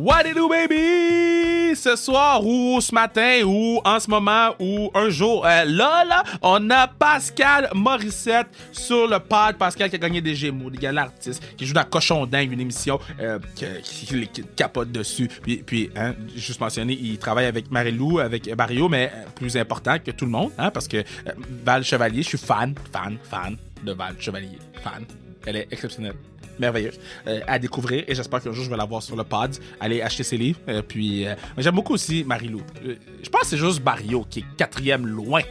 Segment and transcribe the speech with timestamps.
[0.00, 1.76] What it do, baby?
[1.76, 6.24] Ce soir ou ce matin ou en ce moment ou un jour, euh, là, là,
[6.40, 9.58] on a Pascal Morissette sur le pod.
[9.58, 12.62] Pascal qui a gagné des Gémeaux, des gars l'artiste, qui joue dans Cochon Dingue, une
[12.62, 13.38] émission euh,
[13.84, 15.28] qui, capote dessus.
[15.42, 20.12] Puis, hein, juste mentionner, il travaille avec Marilou, avec Mario, mais euh, plus important que
[20.12, 21.04] tout le monde, hein, parce que
[21.62, 24.58] Val Chevalier, je suis fan, fan, fan de Val Chevalier.
[24.82, 25.04] Fan.
[25.44, 26.14] Elle est exceptionnelle
[26.60, 29.56] merveilleuse euh, à découvrir et j'espère qu'un jour je vais la voir sur le pod.
[29.80, 30.60] Allez acheter ses livres.
[30.68, 32.62] Euh, puis euh, j'aime beaucoup aussi Marilou.
[32.84, 35.42] Euh, je pense que c'est juste Barrio qui est quatrième loin.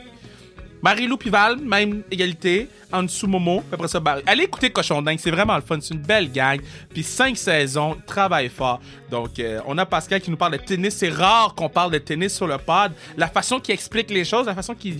[0.81, 2.69] Marilou puis Val, même égalité.
[2.91, 4.01] En dessous Momo, après ça.
[4.25, 5.77] Allez écouter Cochon Dingue, c'est vraiment le fun.
[5.81, 6.59] C'est une belle gang.
[6.89, 8.79] Puis cinq saisons, travaille fort.
[9.11, 10.95] Donc on a Pascal qui nous parle de tennis.
[10.95, 12.93] C'est rare qu'on parle de tennis sur le pod.
[13.17, 14.99] La façon qu'il explique les choses, la façon qu'il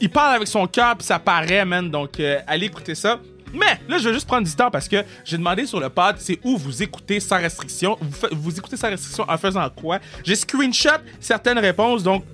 [0.00, 1.90] il parle avec son cœur puis ça paraît, man.
[1.90, 3.18] Donc, allez écouter ça.
[3.52, 6.16] Mais là, je vais juste prendre du temps parce que j'ai demandé sur le pod,
[6.18, 7.98] c'est où vous écoutez sans restriction.
[8.32, 9.98] Vous, écoutez sans restriction en faisant quoi?
[10.24, 12.24] J'ai screenshot certaines réponses, donc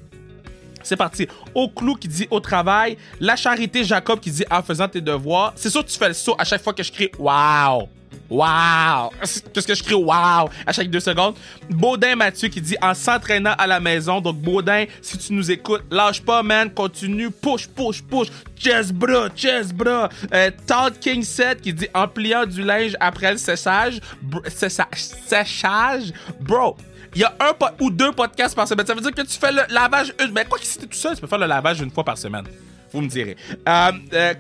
[0.83, 1.27] c'est parti.
[1.55, 2.97] Au clou qui dit au travail.
[3.21, 5.53] La charité Jacob qui dit en faisant tes devoirs.
[5.57, 7.89] C'est sûr que tu fais le saut à chaque fois que je crie Wow!
[8.31, 9.11] Wow!
[9.55, 10.51] Qu'est-ce que je crie Wow!
[10.67, 11.35] À chaque deux secondes.
[11.71, 14.21] Baudin Mathieu qui dit en s'entraînant à la maison.
[14.21, 16.71] Donc, Baudin, si tu nous écoutes, lâche pas, man.
[16.71, 17.31] Continue.
[17.31, 18.29] Push, push, push.
[18.57, 20.09] Chest bras, chest bras.
[20.35, 24.01] Euh, Todd King 7 qui dit en pliant du linge après le séchage.
[24.49, 26.13] séchage.
[26.41, 26.77] Bro,
[27.15, 28.87] il y a un ou deux podcasts par semaine.
[28.87, 30.33] Ça veut dire que tu fais le lavage une.
[30.33, 32.45] Mais quoi que si tout seul, tu peux faire le lavage une fois par semaine.
[32.93, 33.37] Vous me direz.
[33.69, 34.35] Euh, euh,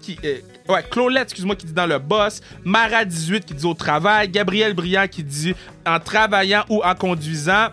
[0.00, 0.18] qui.
[0.68, 2.40] Ouais, Clolette, excuse-moi, qui dit dans le boss.
[2.64, 4.28] Mara18 qui dit au travail.
[4.28, 5.54] Gabriel Briand qui dit
[5.86, 7.68] en travaillant ou en conduisant.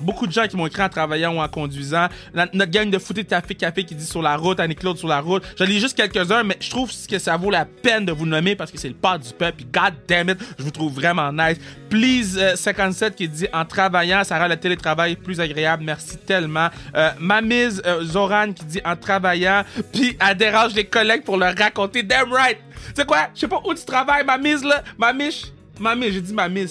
[0.00, 2.08] Beaucoup de gens qui m'ont écrit en travaillant ou en conduisant.
[2.34, 5.20] Notre gang de footé de café café qui dit sur la route, Annie-Claude sur la
[5.20, 5.42] route.
[5.58, 8.56] J'en lis juste quelques-uns, mais je trouve que ça vaut la peine de vous nommer
[8.56, 9.64] parce que c'est le pas du peuple.
[9.72, 11.58] God damn it, je vous trouve vraiment nice.
[11.88, 15.84] Please euh, 57 qui dit en travaillant, ça rend le télétravail plus agréable.
[15.84, 16.68] Merci tellement.
[16.94, 21.56] Euh, Mamise euh, Zoran qui dit en travaillant, puis elle dérange les collègues pour leur
[21.56, 22.02] raconter.
[22.02, 22.58] Damn right.
[22.88, 23.28] Tu sais quoi?
[23.34, 24.82] Je sais pas où tu travailles, Mamise là.
[24.98, 25.46] Mamiche.
[25.78, 26.66] Mamie, j'ai dit mamie.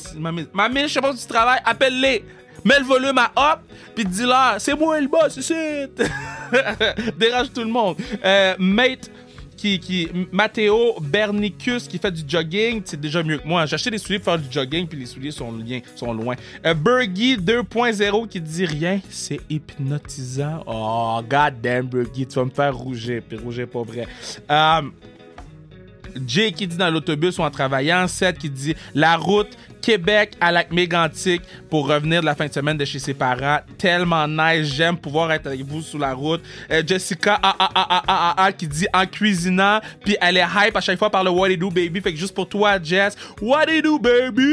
[0.54, 2.24] Mamie, je sais pas où tu travailles, appelle-les.
[2.70, 3.62] Mets le volume à hop,
[3.96, 5.90] puis dis-leur, c'est moi le boss, c'est
[7.18, 7.96] Dérange tout le monde.
[8.24, 9.10] Euh, mate,
[9.58, 13.66] qui, qui, Matteo Bernicus qui fait du jogging, c'est déjà mieux que moi.
[13.66, 15.52] J'ai acheté des souliers pour faire du jogging, puis les souliers sont,
[15.96, 16.36] sont loin.
[16.64, 20.64] Euh, Bergie 2.0 qui dit rien, c'est hypnotisant.
[20.68, 24.08] Oh, god damn, Bergie, tu vas me faire rougir, puis rougir pas vrai.
[24.52, 24.82] Euh,
[26.26, 28.08] Jay qui dit dans l'autobus ou en travaillant.
[28.08, 32.54] Seth qui dit la route Québec à lac mégantic pour revenir de la fin de
[32.54, 33.60] semaine de chez ses parents.
[33.78, 34.74] Tellement nice.
[34.74, 36.42] J'aime pouvoir être avec vous sur la route.
[36.72, 37.40] Euh, Jessica
[38.58, 39.80] qui dit en cuisinant.
[40.04, 42.02] Puis elle est hype à chaque fois par le What It Do Baby.
[42.02, 43.16] Fait que juste pour toi, Jess.
[43.42, 44.50] What It Do Baby!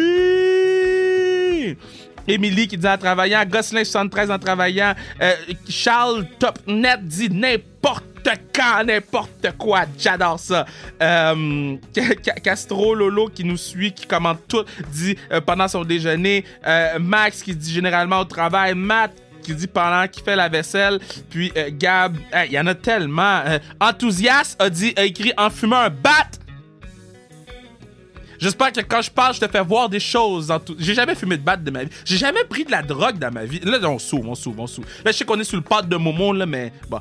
[2.29, 5.33] Émilie qui dit en travaillant, Gosselin 73 en travaillant, euh,
[5.69, 8.05] Charles Topnet dit n'importe
[8.55, 10.67] quand, n'importe quoi, j'adore ça.
[11.03, 16.45] Euh, Ca- Castro Lolo qui nous suit, qui commente tout, dit euh, pendant son déjeuner,
[16.67, 20.99] Euh, Max qui dit généralement au travail, Matt qui dit pendant qu'il fait la vaisselle,
[21.31, 22.17] puis Gab,
[22.47, 23.43] il y en a tellement.
[23.81, 26.27] Enthousiaste a dit, a écrit en fumant un bat.
[28.39, 30.53] J'espère que quand je parle, je te fais voir des choses.
[30.79, 31.91] J'ai jamais fumé de batte de ma vie.
[32.05, 33.61] J'ai jamais pris de la drogue dans ma vie.
[33.61, 34.87] Là, on s'ouvre, on s'ouvre, on s'ouvre.
[35.05, 37.01] Là, je sais qu'on est sous le pad de Momo, là, mais bon.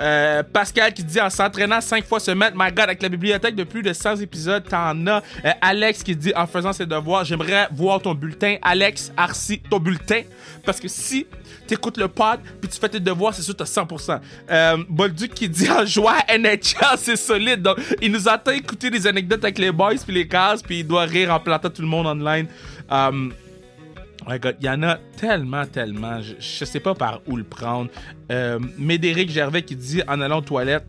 [0.00, 3.64] Euh, Pascal qui dit en s'entraînant 5 fois semaine, my god, avec la bibliothèque de
[3.64, 5.22] plus de 100 épisodes, t'en as.
[5.44, 8.56] Euh, Alex qui dit en faisant ses devoirs, j'aimerais voir ton bulletin.
[8.62, 10.22] Alex, Arcy, ton bulletin.
[10.64, 11.26] Parce que si
[11.66, 14.20] t'écoutes le pod puis tu fais tes devoirs, c'est sûr t'as 100%.
[14.50, 16.58] Euh, Bolduc qui dit en jouant à NHL,
[16.96, 17.62] c'est solide.
[17.62, 20.86] Donc, il nous entend écouter des anecdotes avec les boys puis les cases puis il
[20.86, 22.46] doit rire en plantant tout le monde online.
[22.90, 23.30] Euh,
[24.28, 26.20] il y en a tellement, tellement.
[26.20, 27.90] Je, je sais pas par où le prendre.
[28.30, 30.86] Euh, Médéric Gervais qui dit en allant aux toilettes.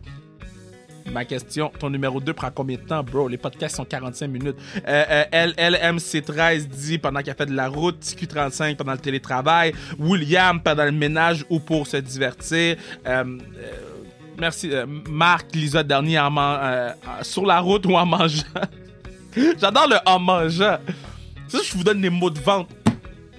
[1.10, 3.28] Ma question, ton numéro 2 prend combien de temps, bro?
[3.28, 4.56] Les podcasts sont 45 minutes.
[4.86, 10.60] Euh, euh, LLMC13 dit pendant qu'elle fait de la route, TQ35 pendant le télétravail, William
[10.60, 12.76] pendant le ménage ou pour se divertir.
[13.06, 13.36] Euh, euh,
[14.38, 14.70] merci.
[15.10, 16.32] Marc Lisa dernier en
[17.22, 18.44] sur la route ou en mangeant?
[19.60, 20.78] J'adore le en mangeant.
[21.48, 22.68] Ça, je vous donne des mots de vente.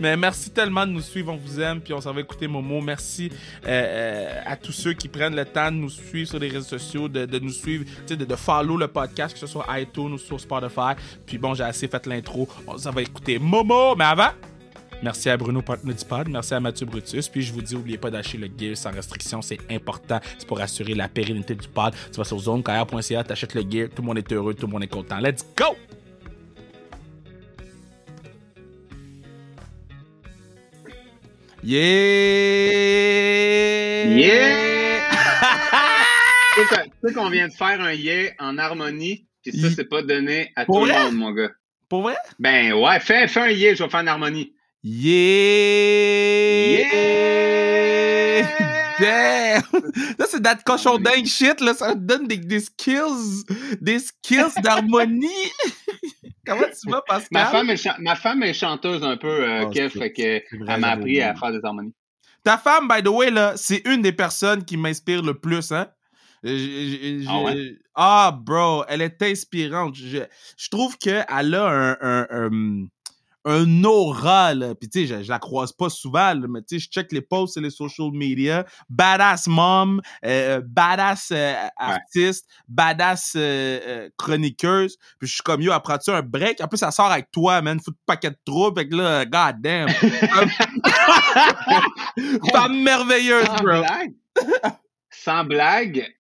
[0.04, 2.82] Mais merci tellement de nous suivre, on vous aime, puis on s'en va écouter Momo.
[2.82, 3.32] Merci
[3.66, 6.78] euh, euh, à tous ceux qui prennent le temps de nous suivre sur les réseaux
[6.78, 10.92] sociaux, de, nous suivre, de, follow le podcast, que ce soit iTunes ou sur Spotify.
[11.26, 13.96] Puis bon, j'ai assez fait l'intro, on s'en va écouter Momo.
[13.96, 14.32] Mais avant,
[15.02, 17.30] merci à Bruno Partner du Pod, merci à Mathieu Brutus.
[17.30, 20.20] Puis je vous dis, n'oubliez pas d'acheter le gear sans restriction, c'est important.
[20.38, 21.94] C'est pour assurer la pérennité du pod.
[22.12, 24.84] Tu vas sur zonekr.ca, t'achètes le gear, tout le monde est heureux, tout le monde
[24.84, 25.20] est content.
[25.20, 25.78] Let's go!
[31.66, 31.80] Yeah!
[34.06, 35.00] Yeah!
[36.56, 36.62] tu
[37.08, 40.66] sais qu'on vient de faire un yeah en harmonie, puis ça, c'est pas donné à
[40.66, 41.52] tout le monde, mon gars.
[41.88, 42.18] Pour vrai?
[42.38, 44.54] Ben ouais, fais, fais un yeah, je vais faire en harmonie.
[44.84, 46.80] Yeah!
[47.80, 48.48] Yeah!
[49.00, 49.62] Damn!
[50.20, 51.74] Ça, c'est that cochon dingue shit, là.
[51.74, 53.46] Ça donne des, des skills,
[53.80, 55.30] des skills d'harmonie.
[56.46, 57.28] Comment tu vas, Pascal?
[57.32, 60.80] Ma femme est, ma femme est chanteuse un peu, euh, oh, Kev, fait que elle
[60.80, 61.94] m'a appris à faire des harmonies.
[62.44, 65.88] Ta femme, by the way, là, c'est une des personnes qui m'inspire le plus, hein?
[66.46, 67.78] Ah, ouais?
[67.96, 69.96] ah, bro, elle est inspirante.
[69.96, 70.20] Je,
[70.58, 72.88] je trouve qu'elle a un, un, un,
[73.46, 74.76] un aura, là.
[74.76, 77.54] Puis, tu sais, je, la croise pas souvent, mais tu sais, je check les posts
[77.54, 78.66] sur les social media.
[78.90, 84.98] Badass mom, euh, badass euh, artiste, badass euh, chroniqueuse.
[85.20, 86.62] Puis, je suis comme, yo, apprends-tu un break?
[86.62, 87.80] En plus, ça sort avec toi, man.
[87.80, 88.80] Faut de paquet de troubles.
[88.80, 89.90] Fait que là, god damn.
[92.52, 93.82] Femme merveilleuse, Sans bro.
[93.82, 94.14] Blague.
[95.10, 96.16] Sans blague,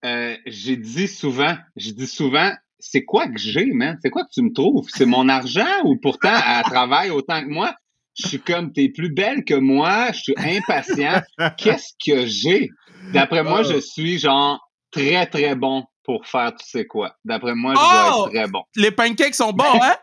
[0.45, 2.51] j'ai dit souvent, j'ai dit souvent,
[2.93, 3.97] c'est quoi que j'ai, man?
[4.03, 4.87] C'est quoi que tu me trouves?
[4.87, 7.73] C'est mon argent ou pourtant elle travaille autant que moi?
[8.13, 11.23] Je suis comme, t'es plus belle que moi, je suis impatient.
[11.57, 12.69] Qu'est-ce que j'ai?
[13.11, 14.59] D'après moi, je suis genre
[14.91, 17.15] très, très bon pour faire tu sais quoi.
[17.25, 18.29] D'après moi, je dois être oh!
[18.29, 18.61] très bon.
[18.75, 19.95] Les pancakes sont bons, hein?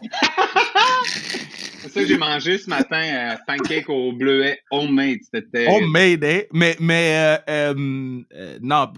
[1.90, 5.18] Ça que j'ai mangé ce matin, euh, pancake au bleuet homemade.
[5.32, 6.40] C'était homemade, hein?
[6.52, 8.92] Mais, mais euh, euh, non,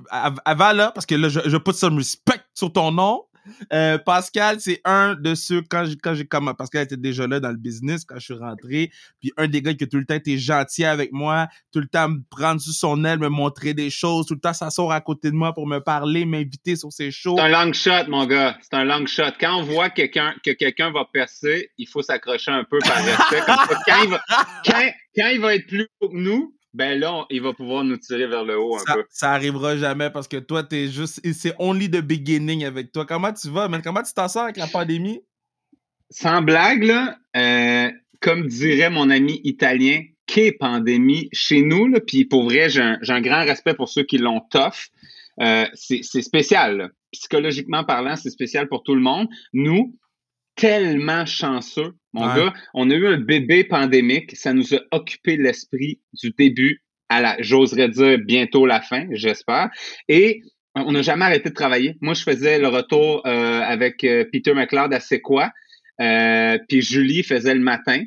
[0.44, 3.25] avant là, parce que là, je, je put some respect sur ton nom.
[3.73, 7.56] Euh, Pascal, c'est un de ceux, quand j'ai, quand Pascal était déjà là dans le
[7.56, 8.91] business quand je suis rentré,
[9.21, 12.09] puis un des gars qui tout le temps été gentil avec moi, tout le temps
[12.09, 15.31] me prendre sous son aile, me montrer des choses, tout le temps s'asseoir à côté
[15.31, 17.37] de moi pour me parler, m'inviter sur ses shows.
[17.37, 18.56] C'est un long shot, mon gars.
[18.62, 19.33] C'est un long shot.
[19.41, 23.43] Quand on voit quelqu'un, que quelqu'un va percer, il faut s'accrocher un peu par respect.
[23.87, 24.21] quand, il va,
[25.17, 28.27] quand il va être plus haut que nous, ben là, il va pouvoir nous tirer
[28.27, 29.05] vers le haut un ça, peu.
[29.11, 31.21] Ça arrivera jamais parce que toi, t'es juste.
[31.33, 33.05] C'est only the beginning avec toi.
[33.05, 33.83] Comment tu vas, man?
[33.83, 35.21] Comment tu t'en sors avec la pandémie?
[36.11, 37.91] Sans blague, là, euh,
[38.21, 42.99] comme dirait mon ami italien, qu'est pandémie chez nous, là, puis pour vrai, j'ai un,
[43.07, 44.91] un, grand respect pour ceux qui l'ont tough.
[45.41, 46.93] Euh, c'est spécial.
[47.13, 49.29] Psychologiquement parlant, c'est spécial pour tout le monde.
[49.53, 49.95] Nous,
[50.54, 52.52] tellement chanceux, mon gars.
[52.75, 54.37] On a eu un bébé pandémique.
[54.37, 59.70] Ça nous a occupé l'esprit du début à la, j'oserais dire, bientôt la fin, j'espère.
[60.08, 60.43] Et
[60.75, 61.96] on n'a jamais arrêté de travailler.
[62.00, 65.50] Moi, je faisais le retour euh, avec euh, Peter McLeod à C'est quoi?
[66.00, 68.02] Euh, puis Julie faisait le matin.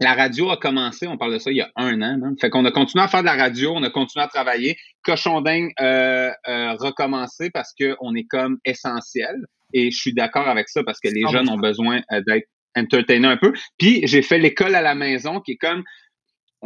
[0.00, 2.18] La radio a commencé, on parle de ça il y a un an.
[2.24, 2.34] Hein?
[2.40, 4.76] Fait qu'on a continué à faire de la radio, on a continué à travailler.
[5.04, 9.36] Cochon dingue euh, recommencé parce qu'on est comme essentiel.
[9.74, 13.28] Et je suis d'accord avec ça parce que les jeunes ont besoin euh, d'être entertainés
[13.28, 13.52] un peu.
[13.78, 15.84] Puis j'ai fait l'école à la maison qui est comme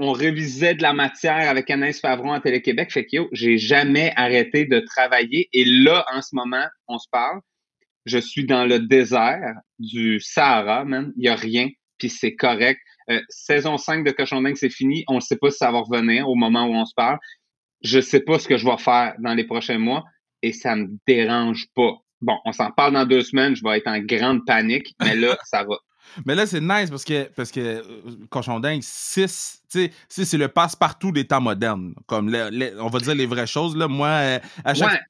[0.00, 2.93] on révisait de la matière avec Anaïs Favron à Télé-Québec.
[2.93, 5.49] Fait que yo, j'ai jamais arrêté de travailler.
[5.52, 7.40] Et là, en ce moment, on se parle.
[8.06, 11.12] Je suis dans le désert du Sahara, man.
[11.16, 11.69] Il y a rien,
[11.99, 12.81] puis c'est correct.
[13.10, 15.02] Euh, saison 5 de Cochon Dingue, c'est fini.
[15.08, 17.19] On ne sait pas si ça va revenir au moment où on se parle.
[17.82, 20.05] Je sais pas ce que je vais faire dans les prochains mois
[20.43, 21.94] et ça me dérange pas.
[22.20, 25.37] Bon, on s'en parle dans deux semaines, je vais être en grande panique, mais là,
[25.44, 25.77] ça va.
[26.25, 27.82] Mais là, c'est nice parce que, parce que euh,
[28.31, 31.94] Cochon Dingue, 6, c'est le passe-partout des temps modernes.
[32.06, 32.34] Comme
[32.79, 33.77] on va dire les vraies choses.
[33.77, 33.89] Là.
[33.89, 35.01] Moi, euh, à chaque,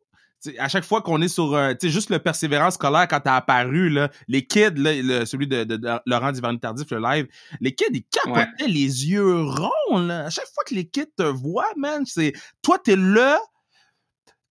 [0.58, 3.88] à chaque fois qu'on est sur euh, sais, juste le persévérance scolaire quand t'as apparu,
[3.88, 7.26] là, les kids, là, celui de, de, de Laurent Duvernay Tardif, le live,
[7.60, 9.98] les kids, ils capotaient les yeux ronds.
[9.98, 10.26] Là.
[10.26, 13.34] À chaque fois que les kids te voient, man, c'est toi, t'es le,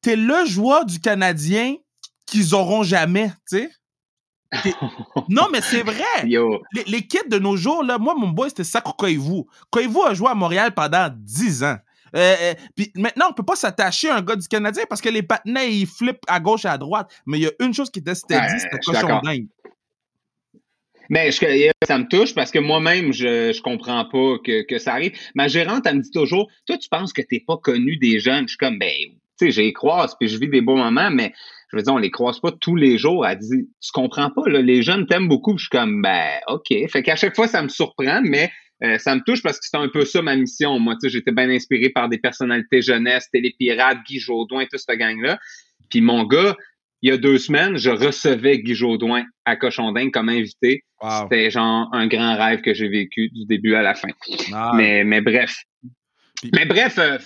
[0.01, 1.75] t'es le joueur du Canadien
[2.27, 3.69] qu'ils auront jamais, tu sais.
[5.29, 6.23] non, mais c'est vrai.
[6.23, 9.43] Les, les, kids de nos jours, là, moi, mon boy, c'était Sakko Koivu.
[9.69, 11.77] Koivu a joué à Montréal pendant 10 ans.
[12.15, 15.09] Euh, euh, puis maintenant, on peut pas s'attacher à un gars du Canadien parce que
[15.09, 17.11] les patinets, ils flippent à gauche et à droite.
[17.25, 19.47] Mais il y a une chose qui était steady, c'était cochon dingue.
[21.09, 24.93] Mais je, ça me touche parce que moi-même, je, je comprends pas que, que ça
[24.93, 25.17] arrive.
[25.35, 28.43] Ma gérante, elle me dit toujours, toi, tu penses que t'es pas connu des jeunes.
[28.43, 28.93] Je suis comme, ben,
[29.39, 31.33] tu sais, j'ai croise puis je vis des beaux moments, mais
[31.71, 33.25] je veux dire, on les croise pas tous les jours.
[33.25, 35.57] Elle dit, tu comprends pas, là, les jeunes t'aiment beaucoup.
[35.57, 36.73] je suis comme, ben, OK.
[36.89, 38.51] Fait qu'à chaque fois, ça me surprend, mais
[38.83, 40.79] euh, ça me touche parce que c'est un peu ça ma mission.
[40.79, 44.95] Moi, tu sais, j'étais bien inspiré par des personnalités jeunesse, Télépirate, Guy Jodoin, tout ce
[44.95, 45.39] gang-là.
[45.89, 46.55] Puis mon gars,
[47.01, 50.83] il y a deux semaines, je recevais Guy Jodoin à Cochondin comme invité.
[51.21, 54.09] C'était genre un grand rêve que j'ai vécu du début à la fin.
[54.73, 55.63] Mais, mais bref.
[56.53, 57.17] Mais bref, euh,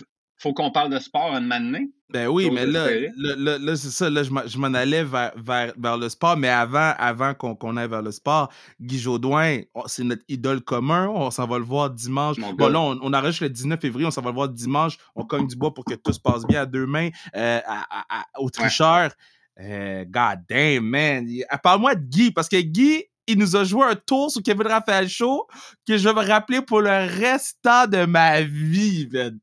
[0.41, 1.91] faut qu'on parle de sport un moment donné.
[2.09, 5.97] Ben oui, mais là, là, là, c'est ça, là, je m'en allais vers, vers, vers,
[5.97, 10.61] le sport, mais avant, avant qu'on aille vers le sport, Guy Jodoin, c'est notre idole
[10.61, 12.35] commun, on s'en va le voir dimanche.
[12.57, 15.23] bon, là, on, on arrête le 19 février, on s'en va le voir dimanche, on
[15.23, 18.49] cogne du bois pour que tout se passe bien à deux mains, euh, à, au
[18.49, 19.11] tricheur.
[19.59, 21.27] Euh, God damn, man.
[21.63, 25.07] Parle-moi de Guy, parce que Guy, il nous a joué un tour sur Kevin Raphaël
[25.07, 25.47] Show
[25.87, 29.39] que je vais me rappeler pour le restant de ma vie, man.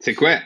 [0.00, 0.38] C'est quoi?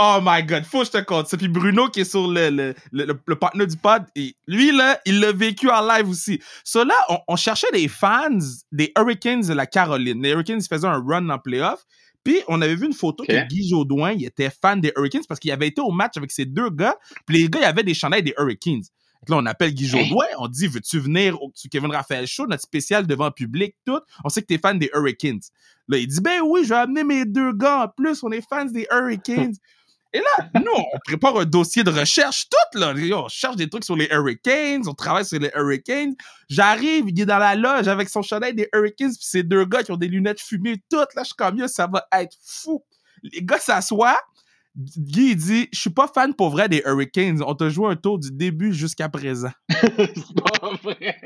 [0.00, 1.26] Oh my god, faut que je te compte.
[1.26, 4.04] C'est puis Bruno qui est sur le, le, le, partenaire du pod.
[4.14, 6.40] Et lui, là, il l'a vécu en live aussi.
[6.62, 6.94] So là,
[7.26, 8.38] on, cherchait des fans
[8.70, 10.22] des Hurricanes de la Caroline.
[10.22, 11.82] Les Hurricanes faisaient un run en playoff.
[12.22, 15.40] Puis on avait vu une photo que Guy Jodoin, il était fan des Hurricanes parce
[15.40, 16.96] qu'il avait été au match avec ces deux gars.
[17.26, 18.82] Puis les gars, il y avait des chandails des Hurricanes.
[19.28, 19.86] Là, on appelle Guy?
[19.86, 24.00] Jodoin, on dit Veux-tu venir au Kevin Raphaël Show, notre spécial devant le public, tout?
[24.24, 25.40] On sait que t'es fan des Hurricanes.
[25.88, 28.46] Là, il dit Ben oui, je vais amener mes deux gars en plus, on est
[28.46, 29.54] fans des Hurricanes.
[30.14, 32.94] Et là, nous, on prépare un dossier de recherche, tout, là.
[33.12, 36.14] On cherche des trucs sur les Hurricanes, on travaille sur les Hurricanes.
[36.48, 39.82] J'arrive, il est dans la loge avec son chandail des Hurricanes, puis ces deux gars
[39.82, 41.14] qui ont des lunettes fumées, toutes.
[41.14, 42.82] Là, je suis comme, ça va être fou.
[43.22, 44.18] Les gars s'assoient,
[44.78, 47.42] Guy, dit Je suis pas fan pour vrai des Hurricanes.
[47.44, 49.50] On t'a joué un tour du début jusqu'à présent.
[49.68, 51.16] c'est pas vrai.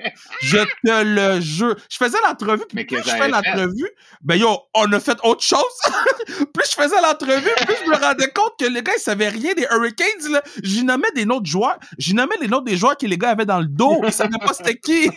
[0.40, 1.76] Je te le jure.
[1.90, 3.90] Je faisais l'entrevue, puis plus je fais l'entrevue,
[4.22, 5.60] ben yo, on a fait autre chose.
[6.54, 9.52] plus je faisais l'entrevue, plus je me rendais compte que les gars, ils savaient rien
[9.52, 10.40] des Hurricanes.
[10.62, 11.78] J'y nommais des noms de joueurs.
[11.98, 14.00] J'y nommais les noms des joueurs que les gars avaient dans le dos.
[14.04, 15.10] Ils savaient pas c'était qui.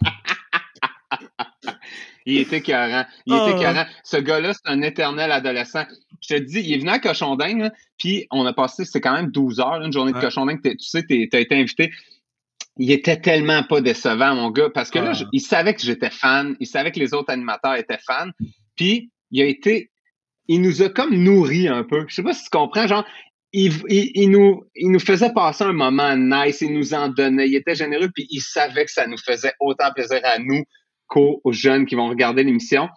[2.28, 3.06] Il était carré.
[3.24, 3.86] Il était ah.
[4.04, 5.86] Ce gars-là, c'est un éternel adolescent.
[6.28, 9.30] Je te dis, il est venu à Cochonding, puis on a passé, c'est quand même
[9.30, 10.60] 12 heures, une journée de Cochonding.
[10.62, 11.90] Tu sais, tu as été invité.
[12.76, 16.54] Il était tellement pas décevant, mon gars, parce que là, il savait que j'étais fan,
[16.60, 18.30] il savait que les autres animateurs étaient fans,
[18.76, 19.90] puis il a été,
[20.46, 22.04] il nous a comme nourri un peu.
[22.08, 23.04] Je sais pas si tu comprends, genre,
[23.52, 27.56] il, il, nous, il nous faisait passer un moment nice, il nous en donnait, il
[27.56, 30.62] était généreux, puis il savait que ça nous faisait autant plaisir à nous
[31.06, 32.88] qu'aux jeunes qui vont regarder l'émission.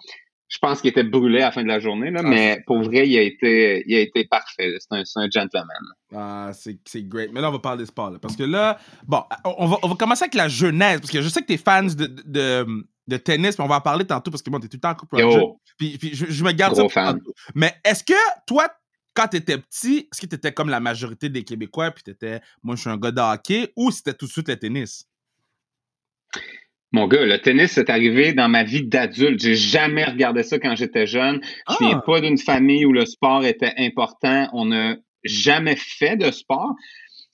[0.52, 2.82] Je pense qu'il était brûlé à la fin de la journée, là, ah, mais pour
[2.84, 4.76] vrai, il a été, il a été parfait.
[4.80, 5.66] C'est un, un, gentleman.
[6.14, 7.32] Ah, c'est, great.
[7.32, 8.12] Mais là, on va parler de sport.
[8.12, 8.78] Là, parce que là,
[9.08, 11.00] bon, on va, on va commencer avec la jeunesse.
[11.00, 12.66] Parce que je sais que tu es fan de, de,
[13.08, 14.82] de, tennis, mais on va en parler tantôt parce que bon, tu es tout le
[14.82, 15.24] temps en couple
[15.78, 17.16] Puis, puis je, je, me garde ça pour
[17.56, 18.14] Mais est-ce que
[18.46, 18.68] toi,
[19.14, 22.12] quand tu étais petit, est-ce que tu étais comme la majorité des Québécois, puis tu
[22.12, 25.08] étais, moi, je suis un gars de hockey, ou c'était tout de suite le tennis?
[26.94, 29.42] Mon gars, le tennis est arrivé dans ma vie d'adulte.
[29.42, 31.40] J'ai jamais regardé ça quand j'étais jeune.
[31.70, 32.04] Je viens ah!
[32.06, 34.50] pas d'une famille où le sport était important.
[34.52, 36.76] On n'a jamais fait de sport.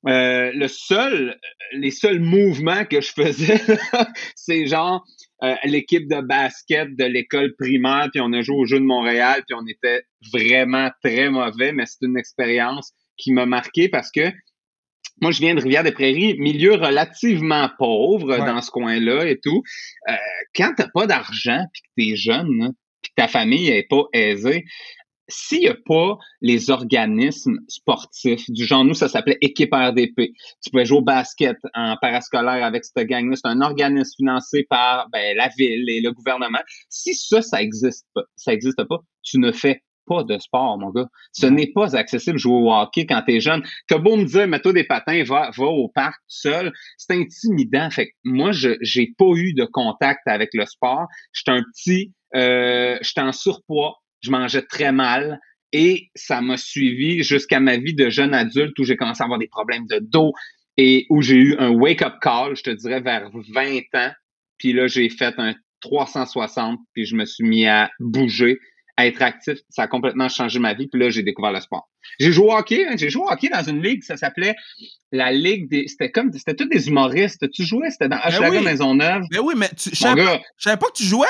[0.08, 1.40] Euh, le seul,
[1.74, 3.60] les seuls mouvements que je faisais,
[4.36, 5.04] c'est genre
[5.44, 9.44] euh, l'équipe de basket de l'école primaire, puis on a joué au Jeu de Montréal,
[9.48, 14.32] puis on était vraiment très mauvais, mais c'est une expérience qui m'a marqué parce que
[15.22, 19.64] moi, je viens de Rivière-des-Prairies, milieu relativement pauvre dans ce coin-là et tout.
[20.10, 20.14] Euh,
[20.56, 24.66] quand t'as pas d'argent, puis que t'es jeune, puis que ta famille est pas aisée,
[25.30, 30.32] s'il n'y a pas les organismes sportifs, du genre, nous, ça s'appelait équipe RDP.
[30.64, 33.36] Tu pouvais jouer au basket en parascolaire avec cette gang-là.
[33.36, 36.62] C'est un organisme financé par ben, la ville et le gouvernement.
[36.90, 40.90] Si ça, ça existe pas, ça existe pas, tu ne fais pas de sport, mon
[40.90, 41.08] gars.
[41.32, 43.64] Ce n'est pas accessible jouer au hockey quand t'es jeune.
[43.88, 46.74] T'as beau me dire, mets-toi des patins, va, va au parc seul.
[46.98, 47.90] C'est intimidant.
[47.90, 51.08] Fait que moi, je j'ai pas eu de contact avec le sport.
[51.34, 53.96] J'étais un petit, euh, j'étais en surpoids.
[54.22, 55.40] Je mangeais très mal.
[55.74, 59.38] Et ça m'a suivi jusqu'à ma vie de jeune adulte où j'ai commencé à avoir
[59.38, 60.32] des problèmes de dos
[60.78, 64.12] et où j'ai eu un wake-up call, je te dirais, vers 20 ans.
[64.58, 68.60] Puis là, j'ai fait un 360, puis je me suis mis à bouger
[68.98, 70.88] être actif, ça a complètement changé ma vie.
[70.88, 71.90] Puis là, j'ai découvert le sport.
[72.20, 74.56] J'ai joué au hockey, hein, j'ai joué au hockey dans une ligue, ça s'appelait
[75.12, 75.88] la ligue des.
[75.88, 77.50] C'était comme c'était tous des humoristes.
[77.52, 78.64] Tu jouais, c'était dans Hochelaga ben oui.
[78.64, 79.22] Maisonneuve.
[79.32, 81.28] Mais ben oui, mais tu, je savais pas, savais pas que tu jouais?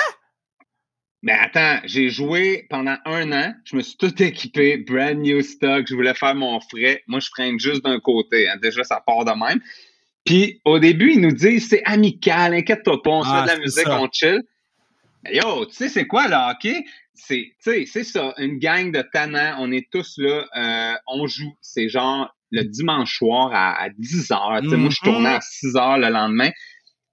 [1.24, 3.53] Mais attends, j'ai joué pendant un an.
[3.65, 5.86] Je me suis tout équipé, brand new stock.
[5.89, 7.03] Je voulais faire mon frais.
[7.07, 8.47] Moi, je freine juste d'un côté.
[8.47, 8.57] Hein.
[8.62, 9.59] Déjà, ça part de même.
[10.27, 13.53] Puis au début, ils nous disent c'est amical, inquiète-toi pas, on se fait de la
[13.53, 14.41] ah, musique, on chill.
[15.24, 16.83] Mais yo, tu sais, c'est quoi le hockey?
[17.17, 21.89] C'est, c'est ça, une gang de tannants, on est tous là, euh, on joue, c'est
[21.89, 24.62] genre le dimanche soir à, 10 heures.
[24.63, 26.51] Mm Moi, je tournais à 6 heures le lendemain.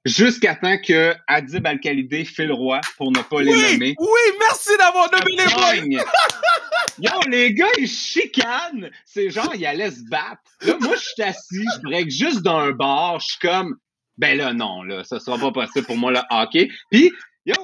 [0.04, 3.94] Jusqu'à temps que Adib Al-Khalidé fait le roi pour ne pas les nommer.
[3.99, 6.04] Oui, merci d'avoir nommé les boys!
[6.99, 8.90] Yo, les gars, ils chicanent.
[9.06, 10.42] C'est genre, ils allaient se battre.
[10.61, 13.18] Là, moi, je suis assis, je break juste dans un bar.
[13.18, 13.76] Je suis comme,
[14.18, 16.68] ben là, non, là, ça sera pas possible pour moi, le hockey.
[16.90, 17.11] Puis,
[17.46, 17.54] yo,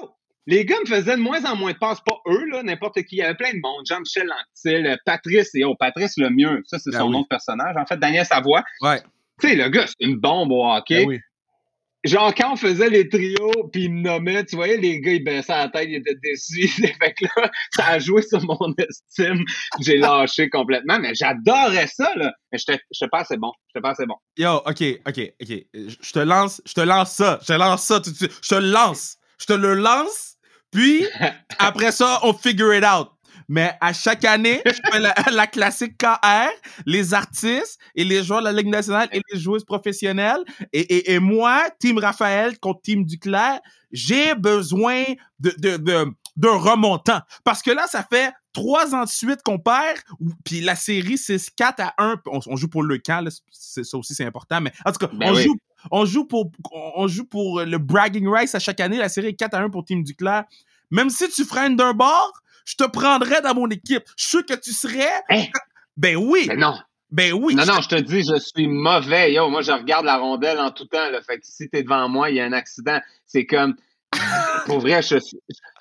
[0.47, 3.17] les gars me faisaient de moins en moins de passes, pas eux, là, n'importe qui.
[3.17, 3.85] Il y avait plein de monde.
[3.87, 6.61] Jean-Michel Anctil, Patrice, et oh, Patrice le mieux.
[6.65, 7.11] Ça, c'est Ben son oui.
[7.13, 7.75] nom de personnage.
[7.77, 8.63] En fait, Daniel Savoie.
[8.81, 9.01] Ouais.
[9.39, 11.05] Tu sais, le gars, c'est une bombe au hockey.
[11.05, 11.19] Ben oui.
[12.03, 15.23] Genre, quand on faisait les trios, puis il me nommait, tu voyais, les gars, ils
[15.23, 16.67] baissaient la tête, ils étaient déçus.
[16.99, 19.43] fait que là, ça a joué sur mon estime.
[19.81, 22.33] J'ai lâché complètement, mais j'adorais ça, là.
[22.51, 23.51] Mais j'étais j'étais pas assez bon.
[23.67, 24.15] J'étais pas assez bon.
[24.35, 25.65] Yo, ok, ok, ok.
[25.73, 27.37] Je te lance, je te lance ça.
[27.41, 28.33] Je te lance ça tout de suite.
[28.41, 29.17] Je te lance.
[29.39, 30.30] Je te le lance.
[30.71, 31.05] Puis,
[31.59, 33.09] après ça, on figure it out.
[33.49, 36.47] Mais à chaque année, je fais la, la classique KR,
[36.85, 40.39] les artistes et les joueurs de la Ligue nationale et les joueuses professionnelles.
[40.71, 43.59] Et, et, et moi, Team Raphaël contre Team Duclair,
[43.91, 45.03] j'ai besoin
[45.39, 46.05] de, de, de,
[46.37, 47.19] d'un remontant.
[47.43, 49.97] Parce que là, ça fait trois ans de suite qu'on perd,
[50.45, 52.21] puis la série, c'est 4 à 1.
[52.27, 54.61] On, on joue pour le camp, là, ça aussi, c'est important.
[54.61, 55.43] Mais en tout cas, Ben on, oui.
[55.43, 55.55] joue,
[55.89, 56.51] on, joue pour,
[56.95, 58.97] on joue pour le bragging rights à chaque année.
[58.97, 60.43] La série est 4 à 1 pour Team Duclair.
[60.91, 62.33] Même si tu freines d'un bord,
[62.65, 64.03] je te prendrais dans mon équipe.
[64.17, 65.09] Je suis sûr que tu serais.
[65.29, 65.45] Hein?
[65.97, 66.45] Ben oui.
[66.47, 66.77] Mais non.
[67.11, 67.55] Ben oui.
[67.55, 69.33] Non, non, je te dis, je suis mauvais.
[69.33, 71.09] Yo, moi, je regarde la rondelle en tout temps.
[71.09, 71.21] Là.
[71.21, 72.99] Fait que si t'es devant moi, il y a un accident.
[73.25, 73.75] C'est comme.
[74.65, 75.15] Pour vrai, je,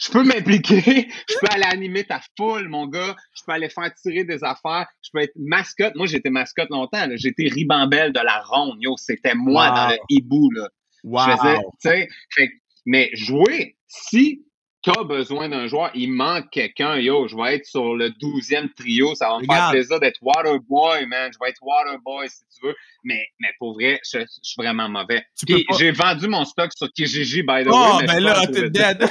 [0.00, 1.08] je peux m'impliquer.
[1.28, 3.14] Je peux aller animer ta foule, mon gars.
[3.36, 4.86] Je peux aller faire tirer des affaires.
[5.02, 5.94] Je peux être mascotte.
[5.96, 7.06] Moi, j'étais mascotte longtemps.
[7.16, 8.78] J'étais ribambelle de la ronde.
[8.80, 9.74] Yo, c'était moi Wow.
[9.76, 10.50] dans le hibou.
[10.52, 10.68] Là.
[11.04, 11.20] Wow.
[11.26, 11.36] Je
[11.82, 12.50] faisais, fait
[12.86, 14.42] mais jouer, si
[14.82, 19.14] t'as besoin d'un joueur, il manque quelqu'un, yo, je vais être sur le 12e trio,
[19.14, 22.74] ça va me faire plaisir d'être Waterboy, man, je vais être Waterboy si tu veux,
[23.04, 25.22] mais, mais pour vrai, je, je suis vraiment mauvais.
[25.38, 28.06] Tu pas- j'ai vendu mon stock sur Kijiji, by the Oh, way.
[28.06, 29.08] mais je ben là, t'es dead.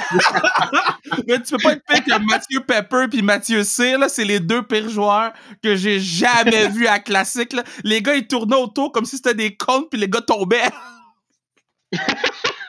[1.28, 4.08] mais tu peux pas être pire que Mathieu Pepper puis Mathieu Cyr, là.
[4.08, 7.62] C'est les deux pires joueurs que j'ai jamais vus à Classique, là.
[7.84, 10.68] Les gars, ils tournaient autour comme si c'était des comptes puis les gars tombaient.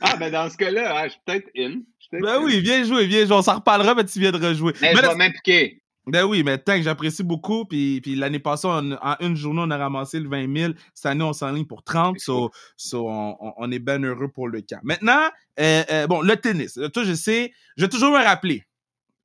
[0.00, 1.80] Ah, ben dans ce cas-là, hein, je suis peut-être in.
[2.12, 2.42] Ben in.
[2.42, 3.34] oui, viens jouer, viens jouer.
[3.36, 4.72] On s'en reparlera, mais tu viens de rejouer.
[4.80, 5.82] Mais Mais je vais m'impliquer.
[6.08, 7.64] Ben oui, mais tant que j'apprécie beaucoup.
[7.64, 10.72] Puis, puis l'année passée, on- en une journée, on a ramassé le 20 000.
[10.94, 12.16] Cette année, on s'enligne pour 30.
[12.18, 14.78] C'est So, so on, on- est bien heureux pour le camp.
[14.84, 16.78] Maintenant, euh, euh, bon, le tennis.
[16.94, 18.62] Toi, je sais, je vais toujours me rappeler.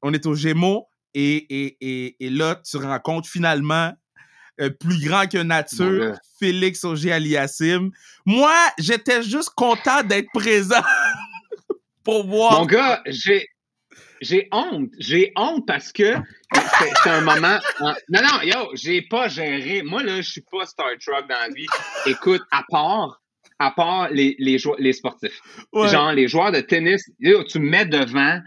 [0.02, 3.94] On est au Gémeaux et, et, et, et là, tu rencontres finalement
[4.62, 6.16] euh, plus grand que nature.
[6.40, 7.92] Félix Auger-Aliassime.
[8.26, 10.82] Moi, j'étais juste content d'être présent
[12.04, 12.60] pour voir.
[12.60, 13.48] Mon gars, j'ai
[14.22, 14.90] j'ai honte.
[15.00, 16.14] J'ai honte parce que
[17.04, 17.58] c'est un moment.
[17.80, 19.82] en- Non, non, yo, j'ai pas géré.
[19.84, 21.66] Moi, là, je suis pas Star Trek dans la vie.
[22.06, 23.22] Écoute, à part,
[23.58, 25.42] à part les, les, les sportifs.
[25.74, 25.90] Ouais.
[25.90, 28.40] Genre, les joueurs de tennis, yo, tu me mets devant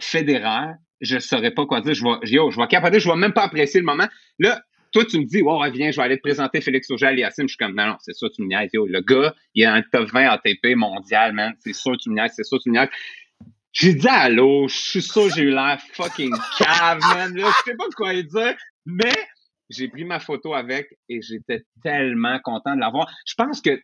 [0.00, 1.94] Federer, je saurais pas quoi dire.
[1.94, 4.08] Je vais, yo, je vais capoter, je vais même pas apprécier le moment.
[4.38, 7.06] Là, toi, tu me dis, ouais, ouais, viens, je vais aller te présenter Félix Auger
[7.06, 7.48] Aliassime.
[7.48, 8.70] Je suis comme, non, non, c'est sûr, tu me niaises.
[8.72, 11.54] Le gars, il est dans le top 20 ATP mondial, man.
[11.58, 12.88] C'est sûr, tu me niaises, c'est sûr, tu me niaises.
[13.72, 17.32] J'ai dit allô, je suis sûr, j'ai eu l'air fucking cave, man.
[17.34, 19.14] Je sais pas quoi lui dire, mais
[19.70, 23.10] j'ai pris ma photo avec et j'étais tellement content de l'avoir.
[23.26, 23.80] Je pense que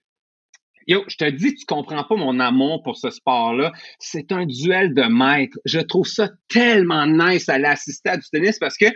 [0.89, 3.73] Yo, je te dis, tu comprends pas mon amour pour ce sport-là.
[3.99, 5.59] C'est un duel de maîtres.
[5.67, 8.87] Je trouve ça tellement nice à l'assister à du tennis parce que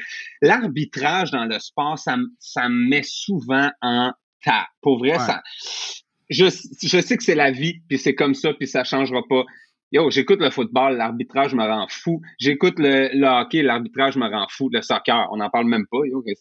[0.41, 4.13] l'arbitrage dans le sport, ça, me- ça me met souvent en
[4.45, 4.67] tas.
[4.81, 5.19] Pour vrai, Ouais.
[5.19, 5.43] ça.
[6.31, 6.47] Je,
[6.83, 9.45] je sais que c'est la vie, puis c'est comme ça, puis ça changera pas.
[9.91, 12.23] Yo, j'écoute le football, l'arbitrage me rend fou.
[12.41, 14.71] J'écoute le, le hockey, l'arbitrage me rend fou.
[14.73, 15.99] Le soccer, on n'en parle même pas.
[16.07, 16.35] Yo, Ouais.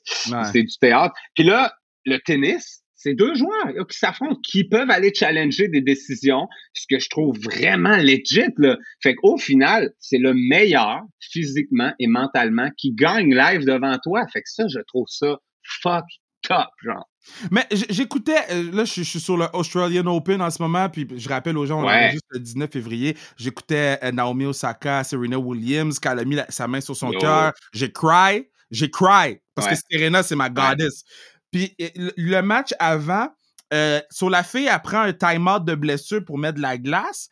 [0.54, 1.14] c'est du théâtre.
[1.36, 1.74] Puis là,
[2.06, 6.86] le tennis, c'est deux joueurs là, qui s'affrontent, qui peuvent aller challenger des décisions, ce
[6.90, 8.54] que je trouve vraiment legit.
[8.58, 8.78] Là.
[9.02, 14.26] Fait qu'au final, c'est le meilleur physiquement et mentalement qui gagne live devant toi.
[14.32, 15.38] Fait que ça, je trouve ça
[15.82, 16.06] fuck
[16.48, 17.08] top, genre.
[17.52, 21.30] Mais j'écoutais, euh, là, je suis- sur le Australian Open en ce moment, puis je
[21.30, 22.12] rappelle aux gens, on Ouais.
[22.12, 26.50] juste le 19 février, j'écoutais euh, Naomi Osaka, Serena Williams, quand elle a mis la-
[26.50, 29.76] sa main sur son cœur, j'ai cry, j'ai cry, parce Ouais.
[29.76, 31.04] que Serena, c'est ma goddess.
[31.52, 31.76] Puis
[32.18, 33.28] le- match avant,
[33.74, 37.30] euh, sur la fille, elle prend un time-out de blessure pour mettre de la glace,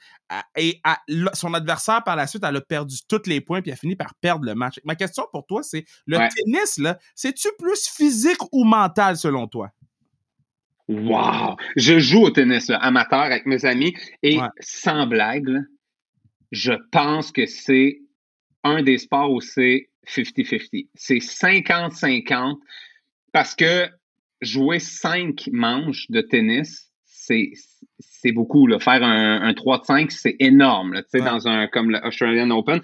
[0.55, 0.79] et
[1.33, 3.95] son adversaire, par la suite, elle a perdu tous les points, puis elle a fini
[3.95, 4.79] par perdre le match.
[4.85, 6.29] Ma question pour toi, c'est, le Ouais.
[6.29, 9.71] tennis, là, c'est-tu plus physique ou mental, selon toi?
[10.87, 11.55] Wow!
[11.75, 14.47] Je joue au tennis là, amateur avec mes amis et Ouais.
[14.59, 15.59] sans blague, là,
[16.51, 17.99] je pense que c'est
[18.63, 20.87] un des sports où c'est 50-50.
[20.95, 22.59] C'est 50-50
[23.33, 23.87] parce que
[24.41, 27.51] jouer cinq manches de tennis, c'est
[27.99, 28.67] c'est beaucoup.
[28.67, 28.79] Là.
[28.79, 30.93] Faire un, un 3 de 5, c'est énorme.
[30.93, 31.29] Là, Tu sais, Ouais.
[31.29, 32.81] Dans un comme le Australian Open.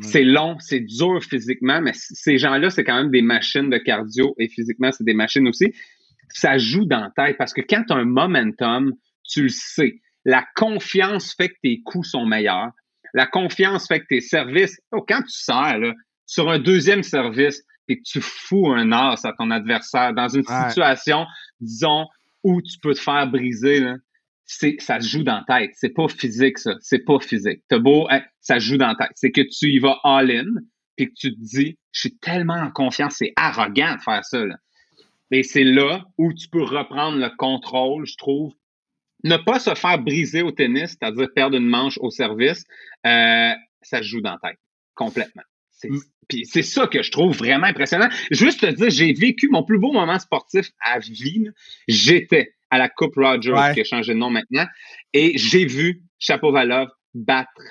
[0.00, 4.32] C'est long, c'est dur physiquement, mais ces gens-là, c'est quand même des machines de cardio
[4.38, 5.72] et physiquement, c'est des machines aussi.
[6.28, 8.94] Ça joue dans la tête parce que quand tu as un momentum,
[9.28, 10.00] tu le sais.
[10.24, 12.70] La confiance fait que tes coûts sont meilleurs.
[13.12, 15.92] La confiance fait que tes services, oh, quand tu sers là,
[16.26, 20.44] sur un deuxième service et que tu fous un as à ton adversaire dans une
[20.44, 21.26] situation,
[21.60, 22.06] disons,
[22.44, 23.96] où tu peux te faire briser, là,
[24.44, 25.72] c'est, ça se joue dans la tête.
[25.74, 26.74] C'est pas physique, ça.
[26.80, 27.62] C'est pas physique.
[27.68, 29.12] T'as beau, hein, ça joue dans la tête.
[29.14, 30.46] C'est que tu y vas all-in,
[30.96, 34.44] puis que tu te dis, je suis tellement en confiance, c'est arrogant de faire ça,
[34.44, 34.56] là.
[35.30, 38.54] Et c'est là où tu peux reprendre le contrôle, je trouve.
[39.24, 42.64] Ne pas se faire briser au tennis, c'est-à-dire perdre une manche au service,
[43.04, 44.58] euh, ça se joue dans la tête,
[44.94, 45.42] complètement.
[45.78, 45.88] C'est.
[46.28, 48.08] Puis c'est ça que je trouve vraiment impressionnant.
[48.30, 51.46] Juste te dire, j'ai vécu mon plus beau moment sportif à vie.
[51.88, 54.66] J'étais à la Coupe Rogers, qui a changé de nom maintenant,
[55.14, 57.62] et j'ai vu Chapovalov battre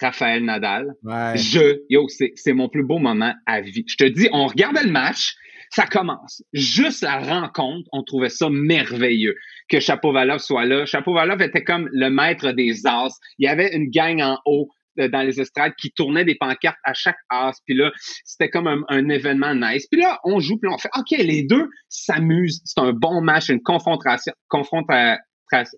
[0.00, 0.94] Raphaël Nadal.
[1.34, 3.84] Je, yo, c'est mon plus beau moment à vie.
[3.88, 5.34] Je te dis, on regardait le match,
[5.70, 6.42] ça commence.
[6.52, 9.34] Juste la rencontre, on trouvait ça merveilleux
[9.68, 10.86] que Chapovalov soit là.
[10.86, 13.18] Chapovalov était comme le maître des as.
[13.38, 16.94] Il y avait une gang en haut dans les estrades qui tournait des pancartes à
[16.94, 17.52] chaque as.
[17.66, 17.90] Puis là,
[18.24, 19.86] c'était comme un, événement nice.
[19.90, 22.60] Puis là, on joue, puis on fait, OK, les deux s'amusent.
[22.64, 24.32] C'est un bon match, une confrontation.
[24.48, 25.18] confrontation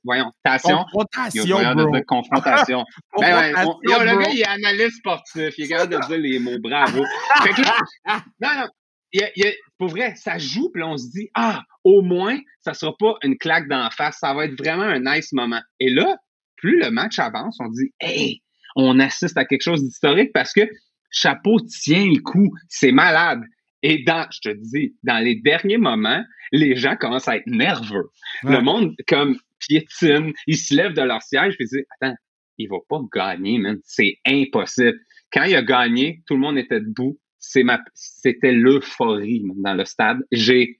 [0.04, 0.84] voyons, tation.
[0.92, 2.00] Confrontation, bro.
[2.06, 2.84] confrontation.
[3.18, 5.54] ben, le gars, il est analyste sportif.
[5.58, 6.58] Il est capable de dire les mots.
[6.60, 7.02] Bravo.
[8.06, 8.66] non, non.
[9.12, 12.92] Il, il, pour vrai, ça joue, puis on se dit, ah, au moins, ça sera
[12.98, 14.16] pas une claque d'en face.
[14.20, 15.60] Ça va être vraiment un nice moment.
[15.80, 16.16] Et là,
[16.56, 18.41] plus le match avance, on dit, hey,
[18.76, 20.62] on assiste à quelque chose d'historique parce que
[21.10, 22.50] Chapeau tient le coup.
[22.68, 23.42] C'est malade.
[23.82, 28.10] Et dans, je te dis, dans les derniers moments, les gens commencent à être nerveux.
[28.44, 32.14] Le monde, comme, piétine, ils se lèvent de leur siège et disent, attends,
[32.58, 33.78] il va pas gagner, man.
[33.84, 34.98] C'est impossible.
[35.32, 37.18] Quand il a gagné, tout le monde était debout.
[37.38, 40.18] C'est ma, c'était l'euphorie dans le stade.
[40.30, 40.78] J'ai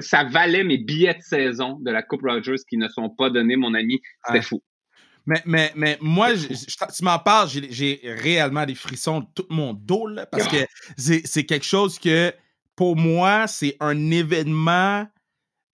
[0.00, 3.56] ça valait mes billets de saison de la Coupe Rogers qui ne sont pas donnés,
[3.56, 4.00] mon ami.
[4.26, 4.62] C'était fou.
[5.26, 10.06] Mais, mais, mais moi, tu m'en parles, j'ai réellement des frissons de tout mon dos,
[10.06, 12.32] là, parce que c'est quelque chose que,
[12.76, 15.06] pour moi, c'est un événement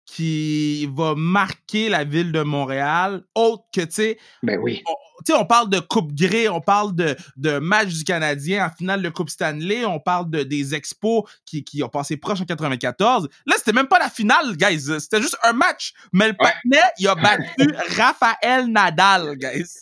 [0.04, 4.82] qui va marquer la ville de Montréal, autre que, tu sais, ben oui.
[5.26, 8.70] Tu sais, on parle de Coupe Grey, on parle de, de match du Canadien en
[8.70, 12.44] finale de Coupe Stanley, on parle de, des expos qui, qui ont passé proche en
[12.44, 13.28] 94.
[13.46, 15.00] Là, c'était même pas la finale, guys.
[15.00, 15.92] C'était juste un match.
[16.12, 16.80] Mais le ouais.
[16.98, 17.44] il a battu
[17.96, 19.80] Raphaël Nadal, guys.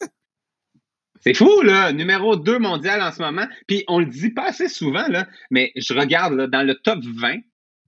[1.26, 1.92] C'est fou, là.
[1.92, 3.46] Numéro 2 mondial en ce moment.
[3.66, 7.00] Puis on le dit pas assez souvent, là, mais je regarde là, dans le top
[7.02, 7.38] 20,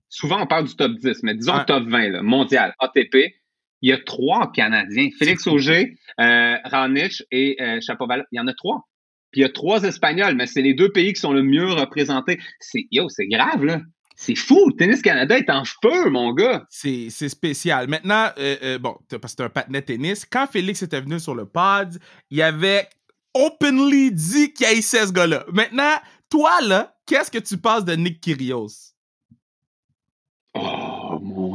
[0.08, 3.34] souvent on parle du top 10, mais disons top 20, là, mondial, ATP,
[3.82, 5.08] il y a trois Canadiens.
[5.18, 8.26] Félix Auger, euh, Ranich et euh, Chapovalov.
[8.32, 8.88] Il y en a trois.
[9.30, 11.70] Puis il y a trois Espagnols, mais c'est les deux pays qui sont le mieux
[11.72, 12.38] représentés.
[12.60, 13.80] C'est, yo, c'est grave, là.
[14.20, 16.66] C'est fou, le Tennis Canada est en feu, mon gars.
[16.70, 17.86] C'est, spécial.
[17.86, 21.36] Maintenant, euh, euh, bon, parce que c'est un patinet tennis, quand Félix était venu sur
[21.36, 21.96] le pod,
[22.28, 22.88] il avait
[23.32, 25.44] openly dit qu'il haïssait ce gars-là.
[25.52, 25.94] Maintenant,
[26.28, 28.92] toi, là, qu'est-ce que tu penses de Nick Kyrgios?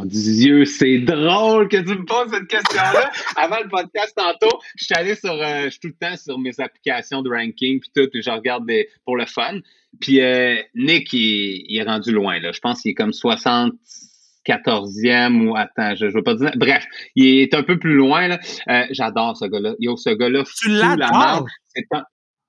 [0.04, 3.10] Mon Dieu, c'est drôle que tu me poses cette question-là.
[3.38, 6.38] Avant le podcast tantôt, je suis allé sur, euh, je suis tout le temps sur
[6.38, 9.62] mes applications de ranking puis tout, puis je regarde des, pour le fun.
[10.02, 12.52] Puis euh, Nick, il, est rendu loin là.
[12.52, 16.52] Je pense qu'il est comme 74e ou attends, je, je veux pas dire.
[16.58, 16.84] Bref,
[17.16, 18.42] il est un peu plus loin là.
[18.68, 19.76] Euh, j'adore ce gars-là.
[19.80, 21.48] Yo, ce gars-là, tu l'adores?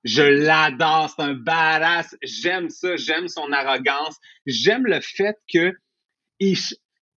[0.03, 2.17] Je l'adore, c'est un badass.
[2.21, 5.71] J'aime ça, j'aime son arrogance, j'aime le fait que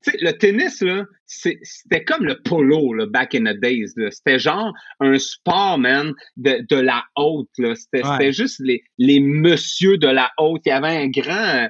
[0.07, 3.93] le tennis, là, c'était comme le polo, là, back in the days.
[4.11, 7.49] C'était genre un sport, man, de, de la haute.
[7.57, 10.63] C'était juste les, les messieurs de la haute.
[10.67, 11.69] Il y avait un grand...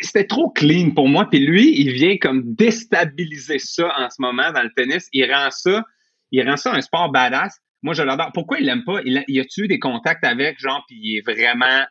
[0.00, 1.28] C'était trop clean pour moi.
[1.28, 5.08] Puis lui, il vient comme déstabiliser ça en ce moment dans le tennis.
[5.12, 5.84] Il rend ça,
[6.30, 7.58] il rend ça un sport badass.
[7.82, 8.30] Moi, je l'adore.
[8.32, 9.00] Pourquoi il l'aime pas?
[9.04, 11.84] Il a, il a-tu eu des contacts avec, genre, puis il est vraiment